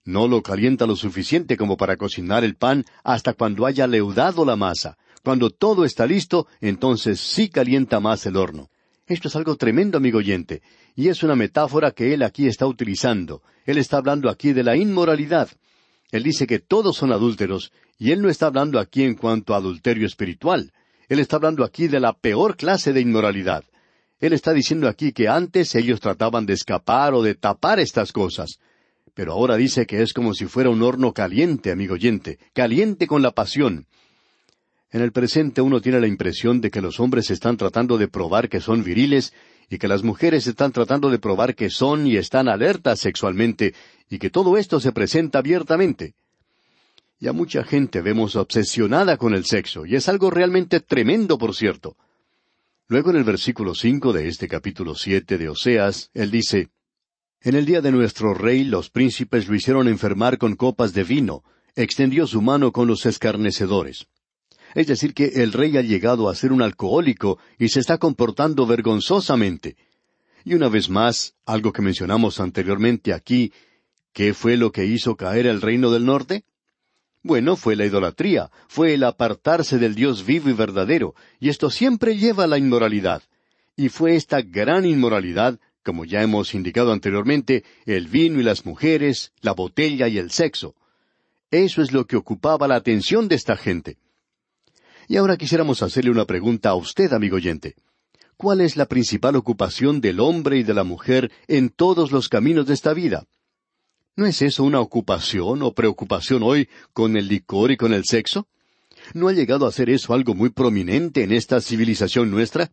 no 0.04 0.28
lo 0.28 0.42
calienta 0.42 0.86
lo 0.86 0.96
suficiente 0.96 1.56
como 1.56 1.76
para 1.76 1.96
cocinar 1.96 2.44
el 2.44 2.56
pan 2.56 2.84
hasta 3.04 3.34
cuando 3.34 3.66
haya 3.66 3.86
leudado 3.86 4.44
la 4.44 4.56
masa. 4.56 4.96
Cuando 5.22 5.50
todo 5.50 5.84
está 5.84 6.06
listo, 6.06 6.46
entonces 6.60 7.20
sí 7.20 7.48
calienta 7.48 8.00
más 8.00 8.24
el 8.26 8.36
horno. 8.36 8.70
Esto 9.06 9.28
es 9.28 9.36
algo 9.36 9.56
tremendo, 9.56 9.98
amigo 9.98 10.18
oyente, 10.18 10.62
y 10.94 11.08
es 11.08 11.22
una 11.22 11.34
metáfora 11.34 11.90
que 11.90 12.14
él 12.14 12.22
aquí 12.22 12.46
está 12.46 12.66
utilizando. 12.66 13.42
Él 13.66 13.76
está 13.76 13.98
hablando 13.98 14.30
aquí 14.30 14.52
de 14.52 14.62
la 14.62 14.76
inmoralidad. 14.76 15.50
Él 16.10 16.22
dice 16.22 16.46
que 16.46 16.58
todos 16.58 16.96
son 16.96 17.12
adúlteros, 17.12 17.72
y 17.98 18.12
él 18.12 18.22
no 18.22 18.30
está 18.30 18.46
hablando 18.46 18.78
aquí 18.78 19.02
en 19.02 19.14
cuanto 19.14 19.52
a 19.52 19.58
adulterio 19.58 20.06
espiritual. 20.06 20.72
Él 21.08 21.18
está 21.18 21.36
hablando 21.36 21.64
aquí 21.64 21.88
de 21.88 22.00
la 22.00 22.12
peor 22.12 22.56
clase 22.56 22.92
de 22.92 23.00
inmoralidad. 23.00 23.64
Él 24.20 24.32
está 24.32 24.52
diciendo 24.52 24.88
aquí 24.88 25.12
que 25.12 25.28
antes 25.28 25.74
ellos 25.74 26.00
trataban 26.00 26.46
de 26.46 26.52
escapar 26.52 27.12
o 27.12 27.22
de 27.22 27.34
tapar 27.34 27.80
estas 27.80 28.12
cosas. 28.12 28.58
Pero 29.20 29.32
ahora 29.32 29.58
dice 29.58 29.84
que 29.84 30.00
es 30.00 30.14
como 30.14 30.32
si 30.32 30.46
fuera 30.46 30.70
un 30.70 30.82
horno 30.82 31.12
caliente, 31.12 31.70
amigo 31.70 31.92
oyente, 31.92 32.38
caliente 32.54 33.06
con 33.06 33.20
la 33.20 33.32
pasión. 33.32 33.84
En 34.90 35.02
el 35.02 35.12
presente 35.12 35.60
uno 35.60 35.82
tiene 35.82 36.00
la 36.00 36.06
impresión 36.06 36.62
de 36.62 36.70
que 36.70 36.80
los 36.80 37.00
hombres 37.00 37.30
están 37.30 37.58
tratando 37.58 37.98
de 37.98 38.08
probar 38.08 38.48
que 38.48 38.60
son 38.60 38.82
viriles 38.82 39.34
y 39.68 39.76
que 39.76 39.88
las 39.88 40.04
mujeres 40.04 40.46
están 40.46 40.72
tratando 40.72 41.10
de 41.10 41.18
probar 41.18 41.54
que 41.54 41.68
son 41.68 42.06
y 42.06 42.16
están 42.16 42.48
alertas 42.48 43.00
sexualmente 43.00 43.74
y 44.08 44.18
que 44.18 44.30
todo 44.30 44.56
esto 44.56 44.80
se 44.80 44.90
presenta 44.90 45.40
abiertamente. 45.40 46.14
Y 47.18 47.28
a 47.28 47.34
mucha 47.34 47.62
gente 47.62 48.00
vemos 48.00 48.36
obsesionada 48.36 49.18
con 49.18 49.34
el 49.34 49.44
sexo, 49.44 49.84
y 49.84 49.96
es 49.96 50.08
algo 50.08 50.30
realmente 50.30 50.80
tremendo, 50.80 51.36
por 51.36 51.54
cierto. 51.54 51.94
Luego 52.88 53.10
en 53.10 53.16
el 53.16 53.24
versículo 53.24 53.74
cinco 53.74 54.14
de 54.14 54.28
este 54.28 54.48
capítulo 54.48 54.94
siete 54.94 55.36
de 55.36 55.50
Oseas, 55.50 56.08
él 56.14 56.30
dice 56.30 56.70
En 57.42 57.54
el 57.54 57.64
día 57.64 57.80
de 57.80 57.90
nuestro 57.90 58.34
rey 58.34 58.64
los 58.64 58.90
príncipes 58.90 59.48
lo 59.48 59.54
hicieron 59.54 59.88
enfermar 59.88 60.36
con 60.36 60.56
copas 60.56 60.92
de 60.92 61.04
vino, 61.04 61.42
extendió 61.74 62.26
su 62.26 62.42
mano 62.42 62.70
con 62.70 62.86
los 62.86 63.06
escarnecedores. 63.06 64.08
Es 64.74 64.86
decir, 64.86 65.14
que 65.14 65.24
el 65.42 65.52
rey 65.52 65.74
ha 65.78 65.82
llegado 65.82 66.28
a 66.28 66.34
ser 66.34 66.52
un 66.52 66.60
alcohólico 66.60 67.38
y 67.58 67.70
se 67.70 67.80
está 67.80 67.96
comportando 67.96 68.66
vergonzosamente. 68.66 69.76
Y 70.44 70.52
una 70.52 70.68
vez 70.68 70.90
más, 70.90 71.34
algo 71.46 71.72
que 71.72 71.80
mencionamos 71.80 72.40
anteriormente 72.40 73.14
aquí, 73.14 73.54
¿qué 74.12 74.34
fue 74.34 74.58
lo 74.58 74.70
que 74.70 74.84
hizo 74.84 75.16
caer 75.16 75.46
el 75.46 75.62
reino 75.62 75.90
del 75.90 76.04
norte? 76.04 76.44
Bueno, 77.22 77.56
fue 77.56 77.74
la 77.74 77.86
idolatría, 77.86 78.50
fue 78.68 78.92
el 78.92 79.02
apartarse 79.02 79.78
del 79.78 79.94
Dios 79.94 80.26
vivo 80.26 80.50
y 80.50 80.52
verdadero, 80.52 81.14
y 81.38 81.48
esto 81.48 81.70
siempre 81.70 82.18
lleva 82.18 82.44
a 82.44 82.48
la 82.48 82.58
inmoralidad. 82.58 83.22
Y 83.76 83.88
fue 83.88 84.14
esta 84.14 84.42
gran 84.42 84.84
inmoralidad, 84.84 85.58
como 85.84 86.04
ya 86.04 86.22
hemos 86.22 86.54
indicado 86.54 86.92
anteriormente, 86.92 87.64
el 87.86 88.08
vino 88.08 88.40
y 88.40 88.42
las 88.42 88.66
mujeres, 88.66 89.32
la 89.40 89.52
botella 89.52 90.08
y 90.08 90.18
el 90.18 90.30
sexo. 90.30 90.74
Eso 91.50 91.82
es 91.82 91.92
lo 91.92 92.06
que 92.06 92.16
ocupaba 92.16 92.68
la 92.68 92.76
atención 92.76 93.28
de 93.28 93.34
esta 93.34 93.56
gente. 93.56 93.98
Y 95.08 95.16
ahora 95.16 95.36
quisiéramos 95.36 95.82
hacerle 95.82 96.10
una 96.10 96.24
pregunta 96.24 96.70
a 96.70 96.76
usted, 96.76 97.12
amigo 97.12 97.36
oyente. 97.36 97.74
¿Cuál 98.36 98.60
es 98.60 98.76
la 98.76 98.86
principal 98.86 99.36
ocupación 99.36 100.00
del 100.00 100.20
hombre 100.20 100.58
y 100.58 100.62
de 100.62 100.72
la 100.72 100.84
mujer 100.84 101.30
en 101.48 101.68
todos 101.68 102.12
los 102.12 102.28
caminos 102.28 102.66
de 102.66 102.74
esta 102.74 102.94
vida? 102.94 103.26
¿No 104.16 104.26
es 104.26 104.42
eso 104.42 104.64
una 104.64 104.80
ocupación 104.80 105.62
o 105.62 105.72
preocupación 105.72 106.42
hoy 106.42 106.68
con 106.92 107.16
el 107.16 107.28
licor 107.28 107.70
y 107.70 107.76
con 107.76 107.92
el 107.92 108.04
sexo? 108.04 108.46
¿No 109.14 109.28
ha 109.28 109.32
llegado 109.32 109.66
a 109.66 109.72
ser 109.72 109.90
eso 109.90 110.14
algo 110.14 110.34
muy 110.34 110.50
prominente 110.50 111.22
en 111.22 111.32
esta 111.32 111.60
civilización 111.60 112.30
nuestra? 112.30 112.70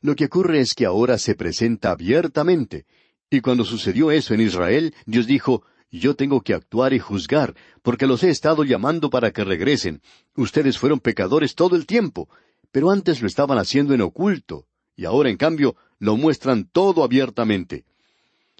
Lo 0.00 0.14
que 0.14 0.26
ocurre 0.26 0.60
es 0.60 0.74
que 0.74 0.86
ahora 0.86 1.18
se 1.18 1.34
presenta 1.34 1.90
abiertamente. 1.90 2.86
Y 3.30 3.40
cuando 3.40 3.64
sucedió 3.64 4.10
eso 4.10 4.34
en 4.34 4.40
Israel, 4.40 4.94
Dios 5.06 5.26
dijo, 5.26 5.62
yo 5.90 6.14
tengo 6.14 6.42
que 6.42 6.54
actuar 6.54 6.92
y 6.92 6.98
juzgar, 6.98 7.54
porque 7.82 8.06
los 8.06 8.22
he 8.22 8.30
estado 8.30 8.64
llamando 8.64 9.10
para 9.10 9.30
que 9.30 9.44
regresen. 9.44 10.02
Ustedes 10.34 10.78
fueron 10.78 11.00
pecadores 11.00 11.54
todo 11.54 11.76
el 11.76 11.86
tiempo, 11.86 12.28
pero 12.70 12.90
antes 12.90 13.20
lo 13.20 13.26
estaban 13.26 13.58
haciendo 13.58 13.94
en 13.94 14.02
oculto, 14.02 14.66
y 14.96 15.04
ahora 15.04 15.30
en 15.30 15.36
cambio 15.36 15.76
lo 15.98 16.16
muestran 16.16 16.68
todo 16.70 17.02
abiertamente. 17.02 17.84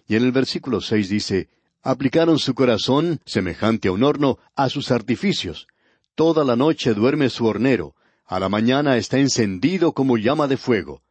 Y 0.07 0.15
en 0.15 0.23
el 0.23 0.31
versículo 0.31 0.81
seis 0.81 1.09
dice, 1.09 1.49
aplicaron 1.83 2.39
su 2.39 2.55
corazón, 2.55 3.21
semejante 3.25 3.89
a 3.89 3.91
un 3.91 4.03
horno, 4.03 4.39
a 4.55 4.69
sus 4.69 4.91
artificios. 4.91 5.67
Toda 6.15 6.43
la 6.43 6.55
noche 6.55 6.93
duerme 6.93 7.29
su 7.29 7.45
hornero, 7.45 7.95
a 8.25 8.39
la 8.39 8.49
mañana 8.49 8.97
está 8.97 9.19
encendido 9.19 9.93
como 9.93 10.17
llama 10.17 10.47
de 10.47 10.57
fuego. 10.57 11.01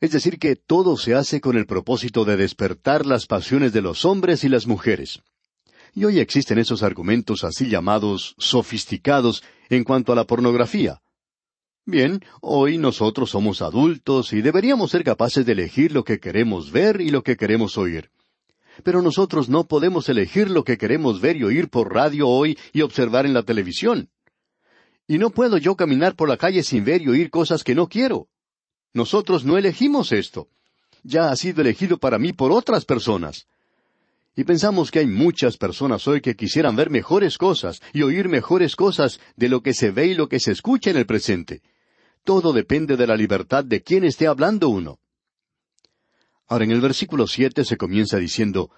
Es 0.00 0.12
decir, 0.12 0.38
que 0.38 0.56
todo 0.56 0.96
se 0.96 1.14
hace 1.14 1.42
con 1.42 1.58
el 1.58 1.66
propósito 1.66 2.24
de 2.24 2.38
despertar 2.38 3.04
las 3.04 3.26
pasiones 3.26 3.74
de 3.74 3.82
los 3.82 4.06
hombres 4.06 4.44
y 4.44 4.48
las 4.48 4.66
mujeres. 4.66 5.20
Y 5.94 6.04
hoy 6.04 6.20
existen 6.20 6.58
esos 6.58 6.82
argumentos 6.82 7.44
así 7.44 7.68
llamados 7.68 8.34
sofisticados 8.38 9.42
en 9.68 9.84
cuanto 9.84 10.12
a 10.12 10.16
la 10.16 10.24
pornografía. 10.24 11.02
Bien, 11.84 12.24
hoy 12.40 12.78
nosotros 12.78 13.30
somos 13.30 13.60
adultos 13.60 14.32
y 14.32 14.40
deberíamos 14.40 14.90
ser 14.90 15.04
capaces 15.04 15.44
de 15.44 15.52
elegir 15.52 15.92
lo 15.92 16.02
que 16.02 16.18
queremos 16.18 16.72
ver 16.72 17.02
y 17.02 17.10
lo 17.10 17.22
que 17.22 17.36
queremos 17.36 17.76
oír. 17.76 18.10
Pero 18.82 19.02
nosotros 19.02 19.50
no 19.50 19.68
podemos 19.68 20.08
elegir 20.08 20.48
lo 20.50 20.64
que 20.64 20.78
queremos 20.78 21.20
ver 21.20 21.36
y 21.36 21.44
oír 21.44 21.68
por 21.68 21.92
radio 21.92 22.26
hoy 22.26 22.56
y 22.72 22.80
observar 22.80 23.26
en 23.26 23.34
la 23.34 23.42
televisión. 23.42 24.08
Y 25.06 25.18
no 25.18 25.28
puedo 25.28 25.58
yo 25.58 25.76
caminar 25.76 26.14
por 26.16 26.28
la 26.28 26.38
calle 26.38 26.62
sin 26.62 26.84
ver 26.84 27.02
y 27.02 27.08
oír 27.08 27.28
cosas 27.28 27.64
que 27.64 27.74
no 27.74 27.88
quiero. 27.88 28.29
Nosotros 28.92 29.44
no 29.44 29.56
elegimos 29.56 30.12
esto. 30.12 30.48
Ya 31.02 31.30
ha 31.30 31.36
sido 31.36 31.62
elegido 31.62 31.98
para 31.98 32.18
mí 32.18 32.32
por 32.32 32.52
otras 32.52 32.84
personas. 32.84 33.46
Y 34.36 34.44
pensamos 34.44 34.90
que 34.90 35.00
hay 35.00 35.06
muchas 35.06 35.56
personas 35.56 36.06
hoy 36.06 36.20
que 36.20 36.36
quisieran 36.36 36.76
ver 36.76 36.90
mejores 36.90 37.36
cosas 37.36 37.80
y 37.92 38.02
oír 38.02 38.28
mejores 38.28 38.76
cosas 38.76 39.20
de 39.36 39.48
lo 39.48 39.62
que 39.62 39.74
se 39.74 39.90
ve 39.90 40.06
y 40.06 40.14
lo 40.14 40.28
que 40.28 40.40
se 40.40 40.52
escucha 40.52 40.90
en 40.90 40.96
el 40.96 41.06
presente. 41.06 41.62
Todo 42.24 42.52
depende 42.52 42.96
de 42.96 43.06
la 43.06 43.16
libertad 43.16 43.64
de 43.64 43.82
quien 43.82 44.04
esté 44.04 44.26
hablando 44.26 44.68
uno. 44.68 44.98
Ahora 46.46 46.64
en 46.64 46.70
el 46.70 46.80
versículo 46.80 47.26
siete 47.26 47.64
se 47.64 47.76
comienza 47.76 48.18
diciendo, 48.18 48.70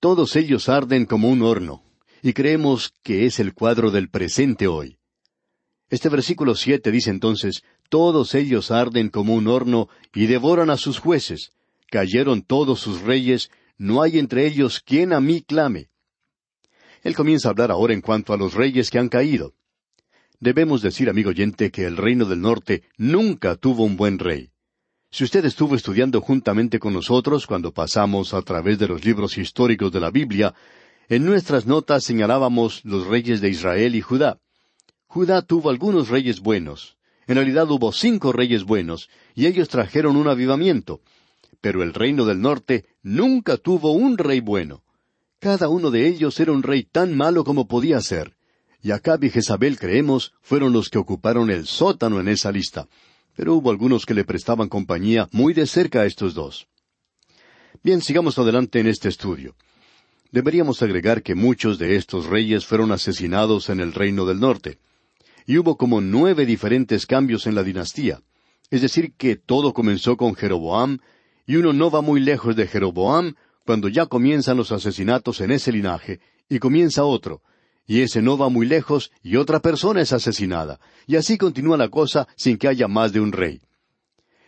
Todos 0.00 0.36
ellos 0.36 0.68
arden 0.68 1.04
como 1.04 1.28
un 1.28 1.42
horno, 1.42 1.82
y 2.22 2.32
creemos 2.32 2.92
que 3.02 3.26
es 3.26 3.38
el 3.38 3.54
cuadro 3.54 3.90
del 3.90 4.08
presente 4.08 4.66
hoy. 4.66 4.97
Este 5.90 6.08
versículo 6.08 6.54
siete 6.54 6.90
dice 6.90 7.10
entonces, 7.10 7.62
todos 7.88 8.34
ellos 8.34 8.70
arden 8.70 9.08
como 9.08 9.34
un 9.34 9.46
horno 9.46 9.88
y 10.14 10.26
devoran 10.26 10.70
a 10.70 10.76
sus 10.76 10.98
jueces. 10.98 11.52
Cayeron 11.90 12.42
todos 12.42 12.80
sus 12.80 13.00
reyes, 13.00 13.50
no 13.78 14.02
hay 14.02 14.18
entre 14.18 14.46
ellos 14.46 14.80
quien 14.80 15.12
a 15.12 15.20
mí 15.20 15.40
clame. 15.40 15.88
Él 17.02 17.14
comienza 17.14 17.48
a 17.48 17.52
hablar 17.52 17.70
ahora 17.70 17.94
en 17.94 18.02
cuanto 18.02 18.34
a 18.34 18.36
los 18.36 18.52
reyes 18.52 18.90
que 18.90 18.98
han 18.98 19.08
caído. 19.08 19.54
Debemos 20.40 20.82
decir, 20.82 21.08
amigo 21.08 21.30
oyente, 21.30 21.70
que 21.70 21.86
el 21.86 21.96
reino 21.96 22.26
del 22.26 22.40
norte 22.40 22.82
nunca 22.96 23.56
tuvo 23.56 23.84
un 23.84 23.96
buen 23.96 24.18
rey. 24.18 24.50
Si 25.10 25.24
usted 25.24 25.44
estuvo 25.46 25.74
estudiando 25.74 26.20
juntamente 26.20 26.78
con 26.78 26.92
nosotros 26.92 27.46
cuando 27.46 27.72
pasamos 27.72 28.34
a 28.34 28.42
través 28.42 28.78
de 28.78 28.88
los 28.88 29.04
libros 29.04 29.38
históricos 29.38 29.90
de 29.90 30.00
la 30.00 30.10
Biblia, 30.10 30.54
en 31.08 31.24
nuestras 31.24 31.66
notas 31.66 32.04
señalábamos 32.04 32.84
los 32.84 33.06
reyes 33.06 33.40
de 33.40 33.48
Israel 33.48 33.94
y 33.94 34.02
Judá. 34.02 34.38
Judá 35.08 35.40
tuvo 35.40 35.70
algunos 35.70 36.10
reyes 36.10 36.40
buenos, 36.40 36.98
En 37.26 37.36
realidad 37.36 37.70
hubo 37.70 37.92
cinco 37.92 38.30
reyes 38.32 38.64
buenos, 38.64 39.08
y 39.34 39.46
ellos 39.46 39.68
trajeron 39.68 40.16
un 40.16 40.28
avivamiento. 40.28 41.00
Pero 41.62 41.82
el 41.82 41.94
reino 41.94 42.26
del 42.26 42.40
norte 42.40 42.84
nunca 43.02 43.56
tuvo 43.56 43.92
un 43.92 44.18
rey 44.18 44.40
bueno. 44.40 44.82
Cada 45.38 45.68
uno 45.68 45.90
de 45.90 46.06
ellos 46.06 46.38
era 46.40 46.52
un 46.52 46.62
rey 46.62 46.84
tan 46.84 47.16
malo 47.16 47.44
como 47.44 47.66
podía 47.66 48.00
ser. 48.00 48.36
Y 48.82 48.90
Acab 48.90 49.24
y 49.24 49.30
Jezabel, 49.30 49.78
creemos, 49.78 50.32
fueron 50.40 50.72
los 50.72 50.90
que 50.90 50.98
ocuparon 50.98 51.50
el 51.50 51.66
sótano 51.66 52.20
en 52.20 52.28
esa 52.28 52.52
lista. 52.52 52.86
Pero 53.34 53.54
hubo 53.54 53.70
algunos 53.70 54.04
que 54.04 54.14
le 54.14 54.24
prestaban 54.24 54.68
compañía 54.68 55.28
muy 55.32 55.54
de 55.54 55.66
cerca 55.66 56.02
a 56.02 56.06
estos 56.06 56.34
dos. 56.34 56.68
Bien, 57.82 58.02
sigamos 58.02 58.38
adelante 58.38 58.78
en 58.80 58.86
este 58.86 59.08
estudio. 59.08 59.56
Deberíamos 60.32 60.82
agregar 60.82 61.22
que 61.22 61.34
muchos 61.34 61.78
de 61.78 61.96
estos 61.96 62.26
reyes 62.26 62.66
fueron 62.66 62.92
asesinados 62.92 63.70
en 63.70 63.80
el 63.80 63.94
reino 63.94 64.26
del 64.26 64.40
norte. 64.40 64.78
Y 65.48 65.56
hubo 65.56 65.78
como 65.78 66.02
nueve 66.02 66.44
diferentes 66.44 67.06
cambios 67.06 67.46
en 67.46 67.54
la 67.54 67.62
dinastía. 67.62 68.20
Es 68.70 68.82
decir, 68.82 69.14
que 69.16 69.34
todo 69.34 69.72
comenzó 69.72 70.18
con 70.18 70.34
Jeroboam, 70.34 70.98
y 71.46 71.56
uno 71.56 71.72
no 71.72 71.90
va 71.90 72.02
muy 72.02 72.20
lejos 72.20 72.54
de 72.54 72.66
Jeroboam 72.66 73.34
cuando 73.64 73.88
ya 73.88 74.04
comienzan 74.04 74.58
los 74.58 74.72
asesinatos 74.72 75.40
en 75.40 75.50
ese 75.50 75.72
linaje, 75.72 76.20
y 76.50 76.58
comienza 76.58 77.04
otro, 77.04 77.40
y 77.86 78.02
ese 78.02 78.20
no 78.20 78.36
va 78.36 78.50
muy 78.50 78.66
lejos 78.66 79.10
y 79.22 79.36
otra 79.36 79.60
persona 79.60 80.02
es 80.02 80.12
asesinada, 80.12 80.80
y 81.06 81.16
así 81.16 81.38
continúa 81.38 81.78
la 81.78 81.88
cosa 81.88 82.28
sin 82.36 82.58
que 82.58 82.68
haya 82.68 82.86
más 82.86 83.14
de 83.14 83.20
un 83.20 83.32
rey. 83.32 83.62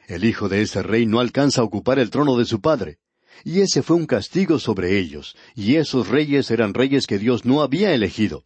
El 0.06 0.24
hijo 0.24 0.50
de 0.50 0.60
ese 0.60 0.82
rey 0.82 1.06
no 1.06 1.20
alcanza 1.20 1.62
a 1.62 1.64
ocupar 1.64 1.98
el 1.98 2.10
trono 2.10 2.36
de 2.36 2.44
su 2.44 2.60
padre, 2.60 2.98
y 3.42 3.60
ese 3.60 3.82
fue 3.82 3.96
un 3.96 4.04
castigo 4.04 4.58
sobre 4.58 4.98
ellos, 4.98 5.34
y 5.54 5.76
esos 5.76 6.08
reyes 6.08 6.50
eran 6.50 6.74
reyes 6.74 7.06
que 7.06 7.18
Dios 7.18 7.46
no 7.46 7.62
había 7.62 7.94
elegido. 7.94 8.44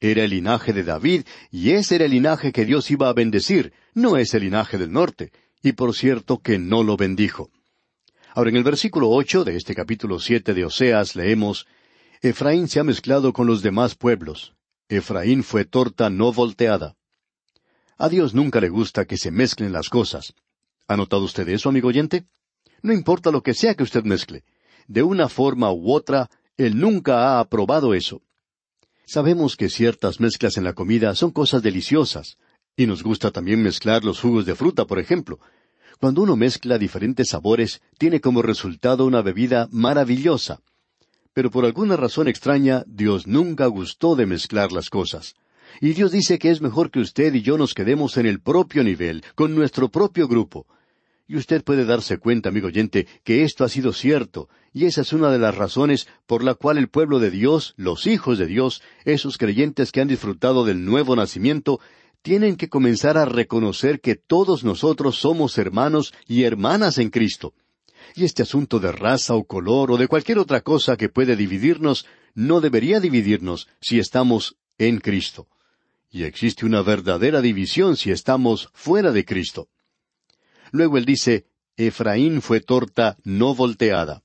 Era 0.00 0.24
el 0.24 0.30
linaje 0.30 0.72
de 0.72 0.84
David, 0.84 1.22
y 1.50 1.70
ese 1.70 1.96
era 1.96 2.04
el 2.04 2.10
linaje 2.10 2.52
que 2.52 2.64
Dios 2.64 2.90
iba 2.90 3.08
a 3.08 3.14
bendecir, 3.14 3.72
no 3.94 4.16
es 4.16 4.34
el 4.34 4.42
linaje 4.42 4.76
del 4.76 4.92
norte, 4.92 5.32
y 5.62 5.72
por 5.72 5.94
cierto 5.94 6.38
que 6.38 6.58
no 6.58 6.82
lo 6.82 6.96
bendijo. 6.96 7.50
Ahora 8.34 8.50
en 8.50 8.56
el 8.56 8.64
versículo 8.64 9.08
ocho 9.08 9.44
de 9.44 9.56
este 9.56 9.74
capítulo 9.74 10.20
siete 10.20 10.52
de 10.52 10.66
Oseas 10.66 11.16
leemos 11.16 11.66
Efraín 12.20 12.68
se 12.68 12.80
ha 12.80 12.84
mezclado 12.84 13.32
con 13.32 13.46
los 13.46 13.62
demás 13.62 13.94
pueblos. 13.94 14.54
Efraín 14.88 15.42
fue 15.42 15.64
torta 15.64 16.10
no 16.10 16.32
volteada. 16.32 16.96
A 17.98 18.08
Dios 18.08 18.34
nunca 18.34 18.60
le 18.60 18.68
gusta 18.68 19.06
que 19.06 19.16
se 19.16 19.30
mezclen 19.30 19.72
las 19.72 19.88
cosas. 19.88 20.34
¿Ha 20.86 20.96
notado 20.96 21.22
usted 21.24 21.48
eso, 21.48 21.68
amigo 21.68 21.88
oyente? 21.88 22.24
No 22.82 22.92
importa 22.92 23.30
lo 23.30 23.42
que 23.42 23.54
sea 23.54 23.74
que 23.74 23.82
usted 23.82 24.04
mezcle. 24.04 24.44
De 24.86 25.02
una 25.02 25.28
forma 25.28 25.72
u 25.72 25.92
otra, 25.92 26.30
Él 26.56 26.78
nunca 26.78 27.18
ha 27.18 27.40
aprobado 27.40 27.94
eso. 27.94 28.22
Sabemos 29.08 29.54
que 29.54 29.68
ciertas 29.68 30.18
mezclas 30.18 30.56
en 30.56 30.64
la 30.64 30.72
comida 30.72 31.14
son 31.14 31.30
cosas 31.30 31.62
deliciosas, 31.62 32.38
y 32.76 32.88
nos 32.88 33.04
gusta 33.04 33.30
también 33.30 33.62
mezclar 33.62 34.04
los 34.04 34.20
jugos 34.20 34.46
de 34.46 34.56
fruta, 34.56 34.84
por 34.84 34.98
ejemplo. 34.98 35.38
Cuando 36.00 36.22
uno 36.22 36.34
mezcla 36.34 36.76
diferentes 36.76 37.28
sabores, 37.28 37.80
tiene 37.98 38.20
como 38.20 38.42
resultado 38.42 39.06
una 39.06 39.22
bebida 39.22 39.68
maravillosa. 39.70 40.60
Pero 41.32 41.52
por 41.52 41.64
alguna 41.64 41.96
razón 41.96 42.26
extraña, 42.26 42.82
Dios 42.88 43.28
nunca 43.28 43.66
gustó 43.66 44.16
de 44.16 44.26
mezclar 44.26 44.72
las 44.72 44.90
cosas. 44.90 45.36
Y 45.80 45.92
Dios 45.92 46.10
dice 46.10 46.40
que 46.40 46.50
es 46.50 46.60
mejor 46.60 46.90
que 46.90 46.98
usted 46.98 47.32
y 47.32 47.42
yo 47.42 47.56
nos 47.56 47.74
quedemos 47.74 48.16
en 48.16 48.26
el 48.26 48.40
propio 48.40 48.82
nivel, 48.82 49.22
con 49.36 49.54
nuestro 49.54 49.88
propio 49.88 50.26
grupo. 50.26 50.66
Y 51.28 51.36
usted 51.36 51.64
puede 51.64 51.84
darse 51.84 52.18
cuenta, 52.18 52.50
amigo 52.50 52.68
oyente, 52.68 53.06
que 53.24 53.42
esto 53.42 53.64
ha 53.64 53.68
sido 53.68 53.92
cierto, 53.92 54.48
y 54.72 54.84
esa 54.84 55.00
es 55.00 55.12
una 55.12 55.30
de 55.30 55.38
las 55.38 55.56
razones 55.56 56.06
por 56.26 56.44
la 56.44 56.54
cual 56.54 56.78
el 56.78 56.88
pueblo 56.88 57.18
de 57.18 57.30
Dios, 57.30 57.74
los 57.76 58.06
hijos 58.06 58.38
de 58.38 58.46
Dios, 58.46 58.82
esos 59.04 59.36
creyentes 59.36 59.90
que 59.90 60.00
han 60.00 60.08
disfrutado 60.08 60.64
del 60.64 60.84
nuevo 60.84 61.16
nacimiento, 61.16 61.80
tienen 62.22 62.56
que 62.56 62.68
comenzar 62.68 63.18
a 63.18 63.24
reconocer 63.24 64.00
que 64.00 64.16
todos 64.16 64.64
nosotros 64.64 65.16
somos 65.16 65.58
hermanos 65.58 66.12
y 66.28 66.44
hermanas 66.44 66.98
en 66.98 67.10
Cristo. 67.10 67.54
Y 68.14 68.24
este 68.24 68.42
asunto 68.42 68.78
de 68.78 68.92
raza 68.92 69.34
o 69.34 69.44
color 69.44 69.90
o 69.90 69.96
de 69.96 70.08
cualquier 70.08 70.38
otra 70.38 70.60
cosa 70.60 70.96
que 70.96 71.08
puede 71.08 71.36
dividirnos 71.36 72.06
no 72.34 72.60
debería 72.60 73.00
dividirnos 73.00 73.68
si 73.80 73.98
estamos 73.98 74.56
en 74.78 74.98
Cristo. 74.98 75.48
Y 76.10 76.24
existe 76.24 76.66
una 76.66 76.82
verdadera 76.82 77.40
división 77.40 77.96
si 77.96 78.10
estamos 78.10 78.70
fuera 78.74 79.10
de 79.10 79.24
Cristo. 79.24 79.68
Luego 80.72 80.98
él 80.98 81.04
dice, 81.04 81.46
Efraín 81.76 82.42
fue 82.42 82.60
torta 82.60 83.16
no 83.24 83.54
volteada. 83.54 84.22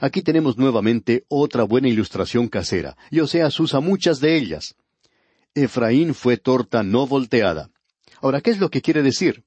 Aquí 0.00 0.22
tenemos 0.22 0.56
nuevamente 0.56 1.24
otra 1.28 1.64
buena 1.64 1.88
ilustración 1.88 2.48
casera, 2.48 2.96
y 3.10 3.20
Oseas 3.20 3.58
usa 3.60 3.80
muchas 3.80 4.20
de 4.20 4.36
ellas. 4.36 4.74
Efraín 5.54 6.14
fue 6.14 6.38
torta 6.38 6.82
no 6.82 7.06
volteada. 7.06 7.70
Ahora, 8.22 8.40
¿qué 8.40 8.50
es 8.50 8.58
lo 8.58 8.70
que 8.70 8.80
quiere 8.80 9.02
decir? 9.02 9.44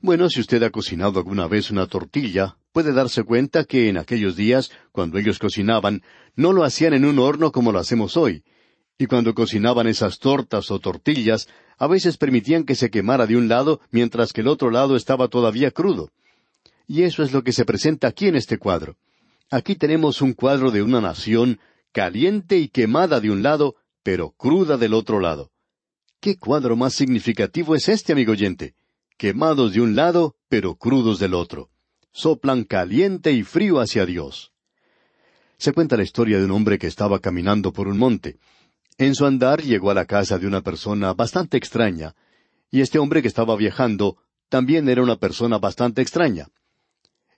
Bueno, 0.00 0.28
si 0.28 0.40
usted 0.40 0.62
ha 0.62 0.70
cocinado 0.70 1.18
alguna 1.18 1.48
vez 1.48 1.70
una 1.70 1.86
tortilla, 1.86 2.58
puede 2.72 2.92
darse 2.92 3.24
cuenta 3.24 3.64
que 3.64 3.88
en 3.88 3.96
aquellos 3.96 4.36
días, 4.36 4.70
cuando 4.92 5.18
ellos 5.18 5.38
cocinaban, 5.38 6.02
no 6.34 6.52
lo 6.52 6.62
hacían 6.62 6.94
en 6.94 7.04
un 7.04 7.18
horno 7.18 7.50
como 7.50 7.72
lo 7.72 7.78
hacemos 7.78 8.16
hoy. 8.16 8.44
Y 8.98 9.06
cuando 9.06 9.34
cocinaban 9.34 9.86
esas 9.86 10.18
tortas 10.18 10.70
o 10.70 10.78
tortillas, 10.78 11.48
a 11.78 11.86
veces 11.86 12.16
permitían 12.16 12.64
que 12.64 12.74
se 12.74 12.90
quemara 12.90 13.26
de 13.26 13.36
un 13.36 13.48
lado 13.48 13.80
mientras 13.90 14.32
que 14.32 14.40
el 14.40 14.48
otro 14.48 14.70
lado 14.70 14.96
estaba 14.96 15.28
todavía 15.28 15.70
crudo. 15.70 16.10
Y 16.86 17.02
eso 17.02 17.22
es 17.22 17.32
lo 17.32 17.42
que 17.42 17.52
se 17.52 17.64
presenta 17.64 18.08
aquí 18.08 18.28
en 18.28 18.36
este 18.36 18.58
cuadro. 18.58 18.96
Aquí 19.50 19.76
tenemos 19.76 20.22
un 20.22 20.32
cuadro 20.32 20.70
de 20.70 20.82
una 20.82 21.00
nación 21.00 21.60
caliente 21.92 22.58
y 22.58 22.68
quemada 22.68 23.20
de 23.20 23.30
un 23.30 23.42
lado, 23.42 23.76
pero 24.02 24.30
cruda 24.30 24.76
del 24.76 24.94
otro 24.94 25.20
lado. 25.20 25.50
¿Qué 26.20 26.36
cuadro 26.36 26.76
más 26.76 26.94
significativo 26.94 27.74
es 27.74 27.88
este, 27.88 28.12
amigo 28.12 28.32
oyente? 28.32 28.74
Quemados 29.16 29.72
de 29.72 29.80
un 29.80 29.96
lado, 29.96 30.36
pero 30.48 30.74
crudos 30.74 31.18
del 31.18 31.34
otro. 31.34 31.70
Soplan 32.12 32.64
caliente 32.64 33.32
y 33.32 33.42
frío 33.42 33.80
hacia 33.80 34.06
Dios. 34.06 34.52
Se 35.58 35.72
cuenta 35.72 35.96
la 35.96 36.02
historia 36.02 36.38
de 36.38 36.44
un 36.44 36.50
hombre 36.50 36.78
que 36.78 36.86
estaba 36.86 37.18
caminando 37.18 37.72
por 37.72 37.88
un 37.88 37.98
monte. 37.98 38.38
En 38.98 39.14
su 39.14 39.26
andar 39.26 39.62
llegó 39.62 39.90
a 39.90 39.94
la 39.94 40.06
casa 40.06 40.38
de 40.38 40.46
una 40.46 40.62
persona 40.62 41.12
bastante 41.12 41.58
extraña, 41.58 42.14
y 42.70 42.80
este 42.80 42.98
hombre 42.98 43.20
que 43.20 43.28
estaba 43.28 43.54
viajando 43.54 44.16
también 44.48 44.88
era 44.88 45.02
una 45.02 45.16
persona 45.16 45.58
bastante 45.58 46.00
extraña. 46.00 46.48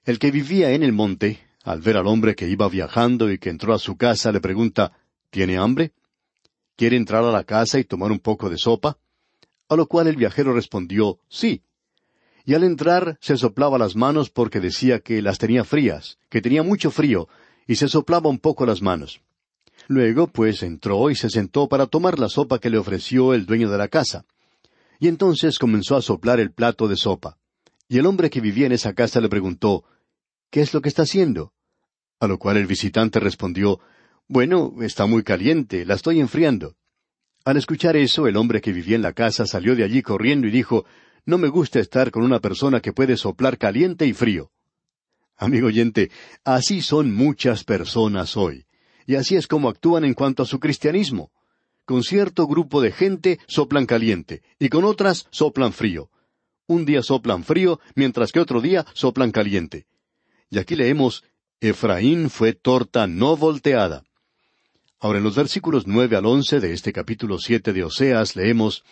El 0.04 0.20
que 0.20 0.30
vivía 0.30 0.70
en 0.70 0.84
el 0.84 0.92
monte, 0.92 1.40
al 1.64 1.80
ver 1.80 1.96
al 1.96 2.06
hombre 2.06 2.36
que 2.36 2.48
iba 2.48 2.68
viajando 2.68 3.30
y 3.30 3.38
que 3.38 3.50
entró 3.50 3.74
a 3.74 3.80
su 3.80 3.96
casa, 3.96 4.30
le 4.30 4.40
pregunta 4.40 4.92
¿Tiene 5.30 5.58
hambre? 5.58 5.92
¿Quiere 6.76 6.96
entrar 6.96 7.24
a 7.24 7.32
la 7.32 7.42
casa 7.42 7.80
y 7.80 7.84
tomar 7.84 8.12
un 8.12 8.20
poco 8.20 8.48
de 8.48 8.56
sopa? 8.56 8.98
A 9.68 9.74
lo 9.74 9.86
cual 9.88 10.06
el 10.06 10.16
viajero 10.16 10.54
respondió 10.54 11.18
sí. 11.28 11.62
Y 12.44 12.54
al 12.54 12.62
entrar 12.62 13.18
se 13.20 13.36
soplaba 13.36 13.78
las 13.78 13.96
manos 13.96 14.30
porque 14.30 14.60
decía 14.60 15.00
que 15.00 15.20
las 15.20 15.38
tenía 15.38 15.64
frías, 15.64 16.18
que 16.30 16.40
tenía 16.40 16.62
mucho 16.62 16.92
frío, 16.92 17.28
y 17.66 17.74
se 17.74 17.88
soplaba 17.88 18.30
un 18.30 18.38
poco 18.38 18.64
las 18.64 18.80
manos. 18.80 19.20
Luego, 19.88 20.28
pues, 20.28 20.62
entró 20.62 21.10
y 21.10 21.16
se 21.16 21.30
sentó 21.30 21.66
para 21.66 21.86
tomar 21.86 22.18
la 22.18 22.28
sopa 22.28 22.58
que 22.58 22.70
le 22.70 22.78
ofreció 22.78 23.34
el 23.34 23.46
dueño 23.46 23.70
de 23.70 23.78
la 23.78 23.88
casa. 23.88 24.26
Y 25.00 25.08
entonces 25.08 25.58
comenzó 25.58 25.96
a 25.96 26.02
soplar 26.02 26.40
el 26.40 26.52
plato 26.52 26.88
de 26.88 26.96
sopa. 26.96 27.38
Y 27.88 27.98
el 27.98 28.04
hombre 28.06 28.28
que 28.28 28.42
vivía 28.42 28.66
en 28.66 28.72
esa 28.72 28.92
casa 28.92 29.20
le 29.20 29.30
preguntó, 29.30 29.84
¿Qué 30.50 30.60
es 30.60 30.74
lo 30.74 30.82
que 30.82 30.90
está 30.90 31.02
haciendo? 31.02 31.52
A 32.20 32.26
lo 32.26 32.38
cual 32.38 32.58
el 32.58 32.66
visitante 32.66 33.18
respondió, 33.18 33.80
bueno, 34.28 34.74
está 34.82 35.06
muy 35.06 35.22
caliente, 35.22 35.86
la 35.86 35.94
estoy 35.94 36.20
enfriando. 36.20 36.76
Al 37.46 37.56
escuchar 37.56 37.96
eso, 37.96 38.26
el 38.26 38.36
hombre 38.36 38.60
que 38.60 38.74
vivía 38.74 38.96
en 38.96 39.00
la 39.00 39.14
casa 39.14 39.46
salió 39.46 39.74
de 39.74 39.84
allí 39.84 40.02
corriendo 40.02 40.46
y 40.46 40.50
dijo, 40.50 40.84
No 41.24 41.38
me 41.38 41.48
gusta 41.48 41.80
estar 41.80 42.10
con 42.10 42.22
una 42.22 42.40
persona 42.40 42.80
que 42.80 42.92
puede 42.92 43.16
soplar 43.16 43.56
caliente 43.56 44.04
y 44.04 44.12
frío. 44.12 44.50
Amigo 45.38 45.68
oyente, 45.68 46.10
así 46.44 46.82
son 46.82 47.14
muchas 47.14 47.64
personas 47.64 48.36
hoy. 48.36 48.66
Y 49.08 49.14
así 49.14 49.36
es 49.36 49.46
como 49.46 49.70
actúan 49.70 50.04
en 50.04 50.12
cuanto 50.12 50.42
a 50.42 50.46
su 50.46 50.60
cristianismo. 50.60 51.32
Con 51.86 52.02
cierto 52.02 52.46
grupo 52.46 52.82
de 52.82 52.92
gente 52.92 53.38
soplan 53.46 53.86
caliente 53.86 54.42
y 54.58 54.68
con 54.68 54.84
otras 54.84 55.28
soplan 55.30 55.72
frío. 55.72 56.10
Un 56.66 56.84
día 56.84 57.02
soplan 57.02 57.42
frío, 57.42 57.80
mientras 57.94 58.32
que 58.32 58.40
otro 58.40 58.60
día 58.60 58.84
soplan 58.92 59.32
caliente. 59.32 59.86
Y 60.50 60.58
aquí 60.58 60.76
leemos, 60.76 61.24
Efraín 61.58 62.28
fue 62.28 62.52
torta 62.52 63.06
no 63.06 63.34
volteada. 63.34 64.04
Ahora 65.00 65.16
en 65.20 65.24
los 65.24 65.36
versículos 65.36 65.86
nueve 65.86 66.14
al 66.14 66.26
once 66.26 66.60
de 66.60 66.74
este 66.74 66.92
capítulo 66.92 67.38
siete 67.38 67.72
de 67.72 67.84
Oseas 67.84 68.36
leemos 68.36 68.84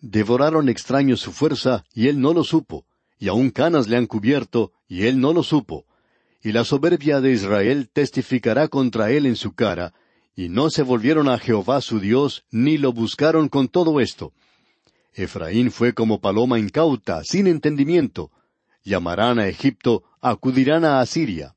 Devoraron 0.00 0.68
extraños 0.68 1.18
su 1.18 1.32
fuerza, 1.32 1.84
y 1.92 2.06
él 2.06 2.20
no 2.20 2.34
lo 2.34 2.44
supo, 2.44 2.86
y 3.18 3.26
aun 3.26 3.50
canas 3.50 3.88
le 3.88 3.96
han 3.96 4.06
cubierto, 4.06 4.70
y 4.86 5.06
él 5.06 5.20
no 5.20 5.32
lo 5.32 5.42
supo. 5.42 5.86
Y 6.42 6.52
la 6.52 6.64
soberbia 6.64 7.20
de 7.20 7.32
Israel 7.32 7.90
testificará 7.92 8.68
contra 8.68 9.10
él 9.10 9.26
en 9.26 9.36
su 9.36 9.52
cara, 9.52 9.92
y 10.34 10.48
no 10.48 10.70
se 10.70 10.82
volvieron 10.82 11.28
a 11.28 11.38
Jehová 11.38 11.80
su 11.80 12.00
Dios, 12.00 12.44
ni 12.50 12.78
lo 12.78 12.92
buscaron 12.92 13.48
con 13.48 13.68
todo 13.68 14.00
esto. 14.00 14.32
Efraín 15.12 15.70
fue 15.70 15.92
como 15.92 16.20
paloma 16.20 16.58
incauta, 16.58 17.24
sin 17.24 17.46
entendimiento. 17.46 18.30
Llamarán 18.82 19.38
a 19.38 19.48
Egipto, 19.48 20.04
acudirán 20.20 20.84
a 20.84 21.00
Asiria. 21.00 21.56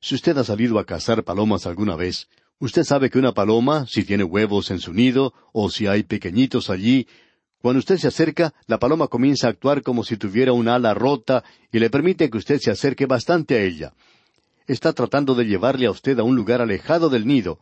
Si 0.00 0.14
usted 0.14 0.38
ha 0.38 0.44
salido 0.44 0.78
a 0.78 0.86
cazar 0.86 1.24
palomas 1.24 1.66
alguna 1.66 1.96
vez, 1.96 2.28
Usted 2.58 2.84
sabe 2.84 3.10
que 3.10 3.18
una 3.18 3.34
paloma, 3.34 3.86
si 3.86 4.02
tiene 4.04 4.24
huevos 4.24 4.70
en 4.70 4.80
su 4.80 4.94
nido, 4.94 5.34
o 5.52 5.68
si 5.68 5.86
hay 5.86 6.04
pequeñitos 6.04 6.70
allí, 6.70 7.06
Cuando 7.62 7.78
usted 7.78 7.96
se 7.98 8.08
acerca, 8.08 8.54
la 8.66 8.78
paloma 8.78 9.08
comienza 9.08 9.46
a 9.46 9.50
actuar 9.50 9.82
como 9.82 10.04
si 10.04 10.16
tuviera 10.16 10.52
una 10.52 10.74
ala 10.74 10.94
rota 10.94 11.42
y 11.72 11.78
le 11.78 11.90
permite 11.90 12.30
que 12.30 12.38
usted 12.38 12.58
se 12.60 12.70
acerque 12.70 13.06
bastante 13.06 13.56
a 13.56 13.62
ella. 13.62 13.94
Está 14.66 14.92
tratando 14.92 15.34
de 15.34 15.44
llevarle 15.44 15.86
a 15.86 15.90
usted 15.90 16.18
a 16.18 16.22
un 16.22 16.36
lugar 16.36 16.60
alejado 16.60 17.08
del 17.08 17.26
nido, 17.26 17.58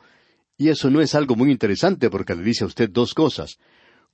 y 0.57 0.69
eso 0.69 0.91
no 0.91 1.01
es 1.01 1.15
algo 1.15 1.37
muy 1.37 1.51
interesante 1.51 2.11
porque 2.11 2.35
le 2.35 2.43
dice 2.43 2.65
a 2.65 2.67
usted 2.67 2.89
dos 2.91 3.15
cosas. 3.15 3.59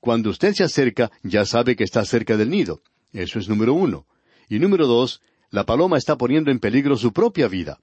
Cuando 0.01 0.31
usted 0.31 0.55
se 0.55 0.65
acerca, 0.65 1.11
ya 1.23 1.45
sabe 1.45 1.77
que 1.77 1.85
está 1.85 2.05
cerca 2.05 2.37
del 2.37 2.51
nido. 2.51 2.81
Eso 3.13 3.39
es 3.39 3.49
número 3.49 3.75
uno. 3.75 4.07
Y 4.49 4.59
número 4.59 4.87
dos, 4.87 5.21
la 5.51 5.67
paloma 5.67 5.99
está 5.99 6.17
poniendo 6.17 6.51
en 6.51 6.59
peligro 6.59 6.97
su 6.97 7.13
propia 7.13 7.49
vida. 7.49 7.79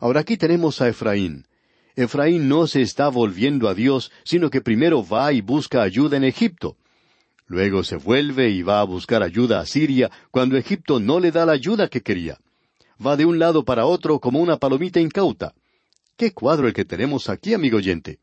Ahora 0.00 0.20
aquí 0.20 0.36
tenemos 0.36 0.80
a 0.80 0.88
Efraín. 0.88 1.46
Efraín 1.94 2.48
no 2.48 2.66
se 2.66 2.80
está 2.80 3.08
volviendo 3.08 3.68
a 3.68 3.74
Dios, 3.74 4.10
sino 4.24 4.48
que 4.48 4.62
primero 4.62 5.06
va 5.06 5.32
y 5.32 5.42
busca 5.42 5.82
ayuda 5.82 6.16
en 6.16 6.24
Egipto. 6.24 6.76
Luego 7.52 7.84
se 7.84 7.96
vuelve 7.96 8.48
y 8.48 8.62
va 8.62 8.80
a 8.80 8.84
buscar 8.84 9.22
ayuda 9.22 9.60
a 9.60 9.66
Siria 9.66 10.10
cuando 10.30 10.56
Egipto 10.56 11.00
no 11.00 11.20
le 11.20 11.30
da 11.30 11.44
la 11.44 11.52
ayuda 11.52 11.88
que 11.88 12.00
quería. 12.00 12.38
Va 13.04 13.14
de 13.14 13.26
un 13.26 13.38
lado 13.38 13.62
para 13.62 13.84
otro 13.84 14.20
como 14.20 14.40
una 14.40 14.56
palomita 14.56 15.00
incauta. 15.00 15.52
Qué 16.16 16.32
cuadro 16.32 16.66
el 16.66 16.72
que 16.72 16.86
tenemos 16.86 17.28
aquí, 17.28 17.52
amigo 17.52 17.76
oyente. 17.76 18.20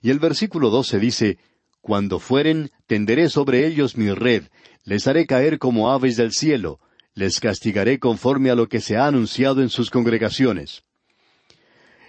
Y 0.00 0.08
el 0.08 0.20
versículo 0.20 0.70
doce 0.70 0.98
dice, 0.98 1.36
Cuando 1.82 2.18
fueren, 2.18 2.70
tenderé 2.86 3.28
sobre 3.28 3.66
ellos 3.66 3.98
mi 3.98 4.10
red, 4.10 4.44
les 4.84 5.06
haré 5.06 5.26
caer 5.26 5.58
como 5.58 5.90
aves 5.90 6.16
del 6.16 6.32
cielo, 6.32 6.80
les 7.12 7.40
castigaré 7.40 7.98
conforme 7.98 8.48
a 8.48 8.54
lo 8.54 8.70
que 8.70 8.80
se 8.80 8.96
ha 8.96 9.06
anunciado 9.06 9.60
en 9.60 9.68
sus 9.68 9.90
congregaciones. 9.90 10.82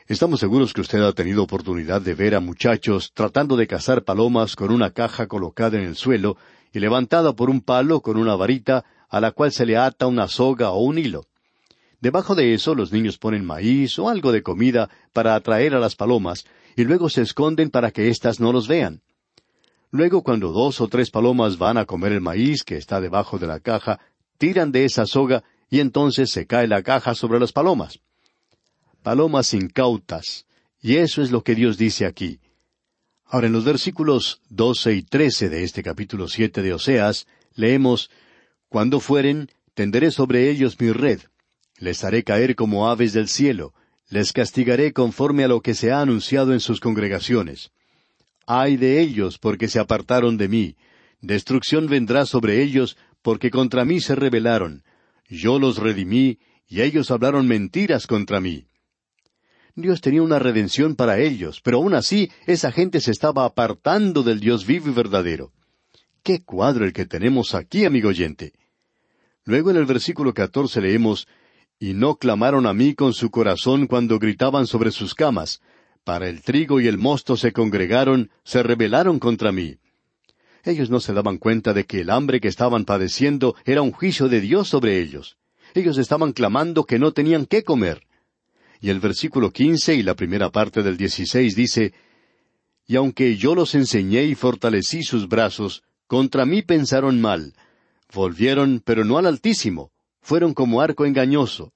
Estamos 0.08 0.39
seguros 0.39 0.72
que 0.72 0.80
usted 0.80 1.02
ha 1.02 1.12
tenido 1.12 1.43
oportunidad 1.43 2.02
de 2.02 2.13
ver 2.13 2.34
a 2.34 2.39
muchachos 2.39 3.12
tratando 3.13 3.58
de 3.58 3.67
cazar 3.67 4.06
palomas 4.06 4.56
con 4.56 4.72
una 4.72 4.91
caja 4.91 5.28
colocada 5.28 5.78
en 5.78 5.84
el 5.84 5.98
suelo 5.98 6.38
y 6.72 6.80
levantada 6.80 7.34
por 7.34 7.50
un 7.50 7.60
palo 7.60 8.00
con 8.00 8.15
una 8.15 8.38
varita 8.38 8.86
a 9.10 9.20
la 9.20 9.34
cual 9.34 9.52
se 9.52 9.65
le 9.65 9.76
ata 9.76 10.08
una 10.08 10.30
soga 10.30 10.72
o 10.72 10.80
un 10.80 10.98
hilo. 10.98 11.26
Debajo 12.00 12.36
de 12.36 12.54
eso 12.54 12.74
los 12.74 12.93
niños 12.93 13.17
ponen 13.17 13.43
maíz 13.43 14.00
o 14.00 14.08
algo 14.08 14.32
de 14.32 14.43
comida 14.43 14.89
para 15.12 15.36
atraer 15.36 15.76
a 15.76 15.80
las 15.80 15.98
palomas 15.98 16.46
y 16.78 16.86
luego 16.86 17.10
se 17.10 17.24
esconden 17.24 17.70
para 17.70 17.91
que 17.91 18.08
éstas 18.08 18.39
no 18.39 18.54
los 18.54 18.70
vean. 18.70 19.02
Luego 19.91 20.24
cuando 20.24 20.54
dos 20.54 20.80
o 20.80 20.88
tres 20.88 21.12
palomas 21.12 21.58
van 21.58 21.78
a 21.78 21.86
comer 21.86 22.13
el 22.13 22.22
maíz 22.22 22.63
que 22.63 22.78
está 22.78 23.02
debajo 23.02 23.39
de 23.39 23.48
la 23.48 23.60
caja, 23.60 24.00
tiran 24.38 24.72
de 24.72 24.86
esa 24.86 25.06
soga 25.06 25.43
y 25.70 25.82
entonces 25.82 26.32
se 26.32 26.48
cae 26.48 26.70
la 26.70 26.82
caja 26.82 27.13
sobre 27.13 27.41
las 27.41 27.52
palomas 27.52 28.00
palomas 29.08 29.54
incautas. 29.54 30.46
Y 30.82 30.98
eso 30.98 31.22
es 31.22 31.32
lo 31.32 31.41
que 31.41 31.56
Dios 31.56 31.78
dice 31.78 32.06
aquí. 32.06 32.41
Ahora 33.24 33.48
en 33.48 33.54
los 33.54 33.63
versículos 33.63 34.41
doce 34.50 34.96
y 34.96 35.02
trece 35.02 35.48
de 35.48 35.63
este 35.63 35.82
capítulo 35.82 36.28
siete 36.28 36.62
de 36.62 36.74
Oseas, 36.74 37.26
leemos 37.56 38.12
Cuando 38.67 39.00
fueren, 39.00 39.50
tenderé 39.76 40.12
sobre 40.12 40.50
ellos 40.50 40.78
mi 40.78 40.91
red, 40.91 41.22
les 41.78 42.04
haré 42.04 42.26
caer 42.26 42.58
como 42.58 42.89
aves 42.89 43.13
del 43.13 43.30
cielo, 43.30 43.74
les 44.10 44.34
castigaré 44.34 44.91
conforme 44.91 45.46
a 45.46 45.48
lo 45.48 45.62
que 45.62 45.74
se 45.74 45.93
ha 45.93 46.02
anunciado 46.02 46.52
en 46.52 46.60
sus 46.60 46.82
congregaciones. 46.82 47.72
Ay 48.46 48.76
de 48.76 49.00
ellos, 49.00 49.38
porque 49.38 49.70
se 49.70 49.80
apartaron 49.80 50.36
de 50.36 50.50
mí. 50.50 50.76
Destrucción 51.22 51.88
vendrá 51.88 52.26
sobre 52.26 52.62
ellos, 52.62 52.98
porque 53.22 53.52
contra 53.52 53.86
mí 53.86 54.02
se 54.02 54.15
rebelaron. 54.15 54.84
Yo 55.30 55.60
los 55.60 55.78
redimí, 55.78 56.39
y 56.67 56.82
ellos 56.82 57.10
hablaron 57.10 57.48
mentiras 57.48 58.06
contra 58.06 58.41
mí. 58.41 58.67
Dios 59.78 60.02
tenía 60.02 60.24
una 60.24 60.40
redención 60.40 60.96
para 60.96 61.20
ellos, 61.20 61.62
pero 61.62 61.78
aún 61.78 61.94
así 61.94 62.32
esa 62.48 62.72
gente 62.72 63.00
se 63.00 63.12
estaba 63.12 63.46
apartando 63.46 64.24
del 64.24 64.40
Dios 64.40 64.66
vivo 64.66 64.90
y 64.90 64.92
verdadero. 64.92 65.52
Qué 66.24 66.44
cuadro 66.44 66.84
el 66.84 66.94
que 66.94 67.06
tenemos 67.06 67.54
aquí, 67.54 67.86
amigo 67.86 68.10
oyente. 68.10 68.54
Luego 69.46 69.70
en 69.70 69.78
el 69.78 69.86
versículo 69.86 70.34
catorce 70.34 70.82
leemos 70.82 71.28
Y 71.80 71.94
no 71.94 72.16
clamaron 72.16 72.66
a 72.66 72.74
mí 72.74 72.96
con 72.96 73.13
su 73.13 73.30
corazón 73.30 73.86
cuando 73.86 74.18
gritaban 74.18 74.66
sobre 74.66 74.90
sus 74.90 75.13
camas. 75.13 75.62
Para 76.04 76.28
el 76.28 76.42
trigo 76.42 76.82
y 76.82 76.88
el 76.88 76.98
mosto 76.98 77.38
se 77.38 77.54
congregaron, 77.54 78.32
se 78.44 78.63
rebelaron 78.63 79.20
contra 79.20 79.52
mí. 79.52 79.76
Ellos 80.63 80.90
no 80.90 81.00
se 81.00 81.13
daban 81.13 81.38
cuenta 81.38 81.76
de 81.76 81.86
que 81.86 82.02
el 82.02 82.10
hambre 82.10 82.42
que 82.42 82.48
estaban 82.48 82.84
padeciendo 82.84 83.56
era 83.63 83.84
un 83.84 83.92
juicio 83.92 84.28
de 84.28 84.42
Dios 84.42 84.70
sobre 84.70 85.00
ellos. 85.00 85.38
Ellos 85.76 86.00
estaban 86.00 86.34
clamando 86.34 86.86
que 86.86 86.98
no 86.98 87.12
tenían 87.12 87.46
qué 87.46 87.62
comer. 87.62 88.07
Y 88.80 88.90
el 88.90 89.00
versículo 89.00 89.52
quince 89.52 89.96
y 89.96 90.04
la 90.04 90.16
primera 90.16 90.52
parte 90.52 90.84
del 90.84 90.98
dieciséis 90.98 91.56
dice, 91.56 91.94
Y 92.86 92.96
aunque 92.96 93.36
yo 93.38 93.56
los 93.56 93.76
enseñé 93.76 94.24
y 94.26 94.36
fortalecí 94.36 95.04
sus 95.04 95.28
brazos, 95.28 95.84
contra 96.08 96.46
mí 96.46 96.62
pensaron 96.62 97.20
mal. 97.22 97.54
Volvieron, 98.13 98.82
pero 98.84 99.04
no 99.04 99.18
al 99.18 99.26
Altísimo. 99.26 99.92
Fueron 100.22 100.54
como 100.54 100.82
arco 100.82 101.06
engañoso. 101.06 101.74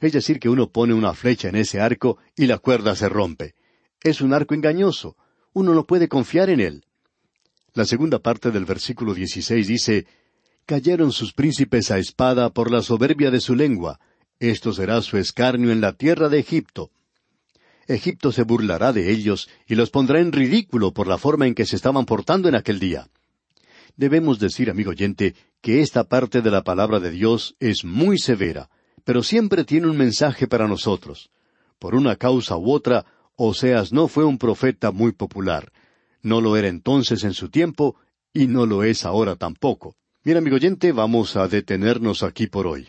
Es 0.00 0.12
decir, 0.12 0.38
que 0.38 0.48
uno 0.48 0.70
pone 0.70 0.94
una 0.94 1.14
flecha 1.14 1.48
en 1.48 1.56
ese 1.56 1.80
arco 1.80 2.18
y 2.36 2.46
la 2.46 2.58
cuerda 2.58 2.94
se 2.96 3.08
rompe. 3.08 3.54
Es 4.02 4.20
un 4.20 4.34
arco 4.34 4.54
engañoso. 4.54 5.16
Uno 5.52 5.74
no 5.74 5.84
puede 5.84 6.08
confiar 6.08 6.50
en 6.50 6.60
él. 6.60 6.84
La 7.74 7.84
segunda 7.84 8.18
parte 8.18 8.50
del 8.50 8.64
versículo 8.64 9.14
dieciséis 9.14 9.66
dice, 9.66 10.06
Cayeron 10.66 11.12
sus 11.12 11.32
príncipes 11.32 11.90
a 11.90 11.98
espada 11.98 12.50
por 12.50 12.70
la 12.70 12.82
soberbia 12.82 13.30
de 13.30 13.40
su 13.40 13.54
lengua, 13.54 14.00
esto 14.40 14.72
será 14.72 15.00
su 15.02 15.16
escarnio 15.16 15.70
en 15.70 15.80
la 15.80 15.92
tierra 15.92 16.28
de 16.28 16.38
Egipto. 16.38 16.90
Egipto 17.86 18.32
se 18.32 18.44
burlará 18.44 18.92
de 18.92 19.10
ellos 19.10 19.48
y 19.66 19.74
los 19.74 19.90
pondrá 19.90 20.20
en 20.20 20.32
ridículo 20.32 20.92
por 20.92 21.06
la 21.06 21.18
forma 21.18 21.46
en 21.46 21.54
que 21.54 21.66
se 21.66 21.76
estaban 21.76 22.06
portando 22.06 22.48
en 22.48 22.54
aquel 22.54 22.78
día. 22.78 23.08
Debemos 23.96 24.38
decir, 24.38 24.70
amigo 24.70 24.90
oyente, 24.90 25.34
que 25.60 25.80
esta 25.80 26.04
parte 26.04 26.42
de 26.42 26.50
la 26.50 26.64
palabra 26.64 26.98
de 27.00 27.10
Dios 27.10 27.56
es 27.60 27.84
muy 27.84 28.18
severa, 28.18 28.70
pero 29.04 29.22
siempre 29.22 29.64
tiene 29.64 29.86
un 29.86 29.96
mensaje 29.96 30.46
para 30.46 30.66
nosotros. 30.66 31.30
Por 31.78 31.94
una 31.94 32.16
causa 32.16 32.56
u 32.56 32.72
otra, 32.72 33.04
Oseas 33.36 33.92
no 33.92 34.08
fue 34.08 34.24
un 34.24 34.38
profeta 34.38 34.90
muy 34.90 35.12
popular. 35.12 35.72
No 36.22 36.40
lo 36.40 36.56
era 36.56 36.68
entonces 36.68 37.24
en 37.24 37.34
su 37.34 37.50
tiempo 37.50 37.96
y 38.32 38.46
no 38.46 38.66
lo 38.66 38.82
es 38.82 39.04
ahora 39.04 39.36
tampoco. 39.36 39.94
Bien, 40.24 40.38
amigo 40.38 40.56
oyente, 40.56 40.92
vamos 40.92 41.36
a 41.36 41.48
detenernos 41.48 42.22
aquí 42.22 42.46
por 42.46 42.66
hoy. 42.66 42.88